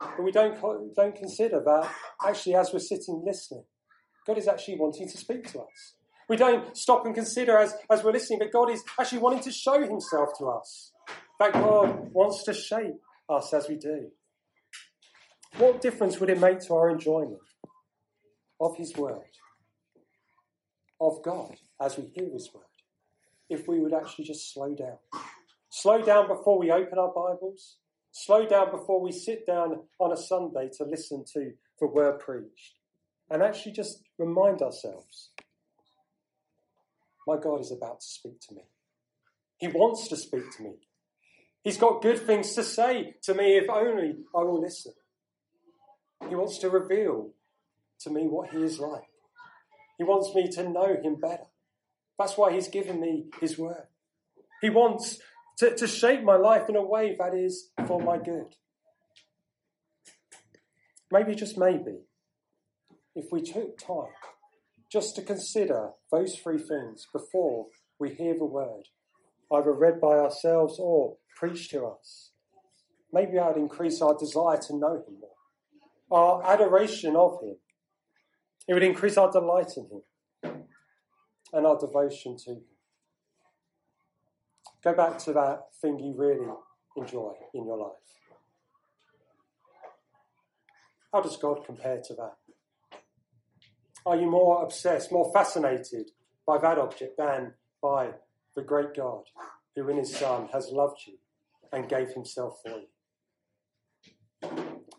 But 0.01 0.23
we 0.23 0.31
don't, 0.31 0.59
don't 0.95 1.17
consider 1.17 1.61
that 1.65 1.91
actually, 2.27 2.55
as 2.55 2.73
we're 2.73 2.81
sitting 2.81 3.23
listening, 3.25 3.65
God 4.27 4.39
is 4.39 4.49
actually 4.49 4.77
wanting 4.79 5.09
to 5.09 5.17
speak 5.17 5.51
to 5.53 5.61
us. 5.61 5.95
We 6.29 6.37
don't 6.37 6.77
stop 6.77 7.07
and 7.07 7.15
consider 7.15 7.57
as, 7.57 7.75
as 7.91 8.03
we're 8.03 8.13
listening, 8.13 8.41
but 8.41 8.53
God 8.53 8.71
is 8.71 8.83
actually 9.01 9.19
wanting 9.19 9.43
to 9.45 9.53
show 9.53 9.81
Himself 9.81 10.31
to 10.39 10.47
us. 10.47 10.93
That 11.39 11.53
God 11.53 12.13
wants 12.13 12.43
to 12.45 12.53
shape 12.53 13.01
us 13.29 13.53
as 13.55 13.69
we 13.69 13.77
do. 13.77 14.11
What 15.59 15.81
difference 15.81 16.19
would 16.19 16.31
it 16.31 16.41
make 16.41 16.61
to 16.67 16.75
our 16.75 16.91
enjoyment? 16.91 17.41
of 18.61 18.77
His 18.77 18.97
Word, 18.97 19.23
of 21.01 21.23
God, 21.23 21.57
as 21.81 21.97
we 21.97 22.05
hear 22.15 22.31
His 22.33 22.51
Word, 22.55 22.65
if 23.49 23.69
we 23.69 23.81
would 23.81 23.95
actually 23.95 24.25
just 24.25 24.53
slow 24.53 24.75
down. 24.75 24.99
Slow 25.71 26.03
down 26.03 26.29
before 26.29 26.59
we 26.59 26.71
open 26.71 26.99
our 26.99 27.13
Bibles. 27.13 27.77
Slow 28.13 28.47
down 28.47 28.71
before 28.71 29.01
we 29.01 29.13
sit 29.13 29.47
down 29.47 29.81
on 29.99 30.13
a 30.13 30.17
Sunday 30.17 30.71
to 30.79 30.85
listen 30.85 31.25
to 31.35 31.53
the 31.79 31.87
Word 31.87 32.19
preached. 32.19 32.77
And 33.31 33.43
actually 33.43 33.73
just 33.73 34.03
remind 34.19 34.63
ourselves 34.63 35.31
my 37.27 37.37
God 37.37 37.61
is 37.61 37.73
about 37.73 38.01
to 38.01 38.07
speak 38.07 38.41
to 38.49 38.55
me. 38.55 38.63
He 39.59 39.69
wants 39.69 40.09
to 40.09 40.17
speak 40.17 40.51
to 40.57 40.63
me. 40.63 40.75
He's 41.63 41.77
got 41.77 42.03
good 42.03 42.21
things 42.21 42.55
to 42.55 42.63
say 42.63 43.17
to 43.25 43.35
me 43.35 43.57
if 43.57 43.69
only 43.69 44.15
I 44.35 44.45
will 44.45 44.61
listen. 44.61 44.93
He 46.29 46.37
wants 46.37 46.59
to 46.59 46.71
reveal 46.71 47.31
to 48.01 48.11
me 48.11 48.23
what 48.29 48.51
He 48.51 48.59
is 48.63 48.79
like. 48.79 49.09
He 49.99 50.05
wants 50.05 50.35
me 50.35 50.49
to 50.53 50.69
know 50.69 50.97
Him 51.03 51.17
better. 51.17 51.47
That's 52.19 52.37
why 52.37 52.53
He's 52.53 52.69
given 52.69 53.01
me 53.01 53.27
His 53.41 53.59
word. 53.59 53.87
He 54.61 54.71
wants 54.71 55.19
to, 55.59 55.75
to 55.75 55.87
shape 55.87 56.23
my 56.23 56.37
life 56.37 56.69
in 56.69 56.77
a 56.77 56.85
way 56.85 57.17
that 57.19 57.35
is 57.35 57.71
for 57.87 58.01
my 58.01 58.19
good. 58.19 58.55
Maybe, 61.11 61.35
just 61.35 61.57
maybe, 61.57 62.01
if 63.15 63.27
we 63.31 63.41
took 63.41 63.79
time 63.79 64.13
just 64.91 65.15
to 65.17 65.23
consider 65.23 65.91
those 66.11 66.37
three 66.37 66.59
things 66.59 67.07
before 67.13 67.67
we 67.99 68.15
hear 68.15 68.35
the 68.37 68.45
word, 68.45 68.89
either 69.53 69.73
read 69.73 70.01
by 70.01 70.19
ourselves 70.19 70.79
or 70.79 71.17
preached 71.37 71.71
to 71.71 71.87
us, 71.87 72.31
maybe 73.13 73.39
I'd 73.39 73.57
increase 73.57 74.03
our 74.03 74.17
desire 74.17 74.59
to 74.69 74.77
know 74.77 75.05
Him 75.07 75.19
more, 75.21 76.19
our 76.19 76.45
adoration 76.45 77.15
of 77.15 77.41
Him. 77.43 77.57
It 78.69 78.75
would 78.75 78.83
increase 78.83 79.17
our 79.17 79.31
delight 79.31 79.73
in 79.77 79.85
Him 79.85 80.03
and 81.57 81.67
our 81.67 81.79
devotion 81.79 82.37
to 82.37 82.51
Him. 82.51 82.61
Go 84.85 84.95
back 84.95 85.19
to 85.21 85.33
that 85.33 85.63
thing 85.81 85.99
you 85.99 86.15
really 86.17 86.47
enjoy 86.97 87.33
in 87.55 87.65
your 87.65 87.79
life. 87.79 87.93
How 91.13 91.23
does 91.23 91.37
God 91.39 91.65
compare 91.65 92.01
to 92.05 92.15
that? 92.15 92.35
Are 94.05 94.17
you 94.17 94.31
more 94.31 94.63
obsessed, 94.63 95.11
more 95.11 95.33
fascinated 95.33 96.11
by 96.47 96.59
that 96.59 96.79
object 96.79 97.17
than 97.17 97.55
by 97.83 98.11
the 98.55 98.63
great 98.63 98.95
God 98.95 99.25
who 99.75 99.89
in 99.89 99.97
his 99.97 100.15
Son 100.15 100.49
has 100.53 100.71
loved 100.71 101.01
you 101.07 101.15
and 101.73 101.89
gave 101.89 102.11
himself 102.11 102.61
for 102.63 102.81
you? 102.81 102.87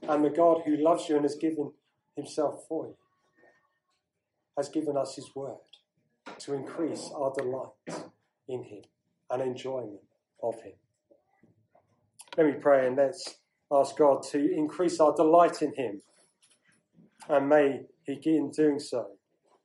And 0.09 0.25
the 0.25 0.29
God 0.29 0.63
who 0.65 0.75
loves 0.75 1.07
you 1.07 1.15
and 1.15 1.23
has 1.23 1.35
given 1.35 1.71
himself 2.15 2.65
for 2.67 2.87
you 2.87 2.95
has 4.57 4.69
given 4.69 4.97
us 4.97 5.15
his 5.15 5.29
word 5.35 5.66
to 6.39 6.53
increase 6.53 7.09
our 7.15 7.33
delight 7.37 7.69
in 8.47 8.63
him 8.63 8.81
and 9.29 9.41
enjoyment 9.41 10.01
of 10.41 10.55
him. 10.61 10.73
Let 12.37 12.47
me 12.47 12.53
pray 12.53 12.87
and 12.87 12.95
let's 12.95 13.35
ask 13.71 13.97
God 13.97 14.23
to 14.31 14.53
increase 14.53 14.99
our 14.99 15.15
delight 15.15 15.61
in 15.61 15.73
him 15.75 16.01
and 17.29 17.49
may 17.49 17.81
he, 18.03 18.13
in 18.25 18.51
doing 18.51 18.79
so, 18.79 19.07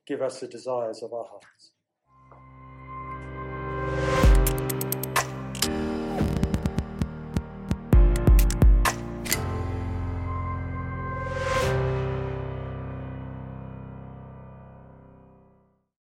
give 0.05 0.21
us 0.21 0.39
the 0.39 0.47
desires 0.47 1.01
of 1.01 1.13
our 1.13 1.25
hearts. 1.25 1.72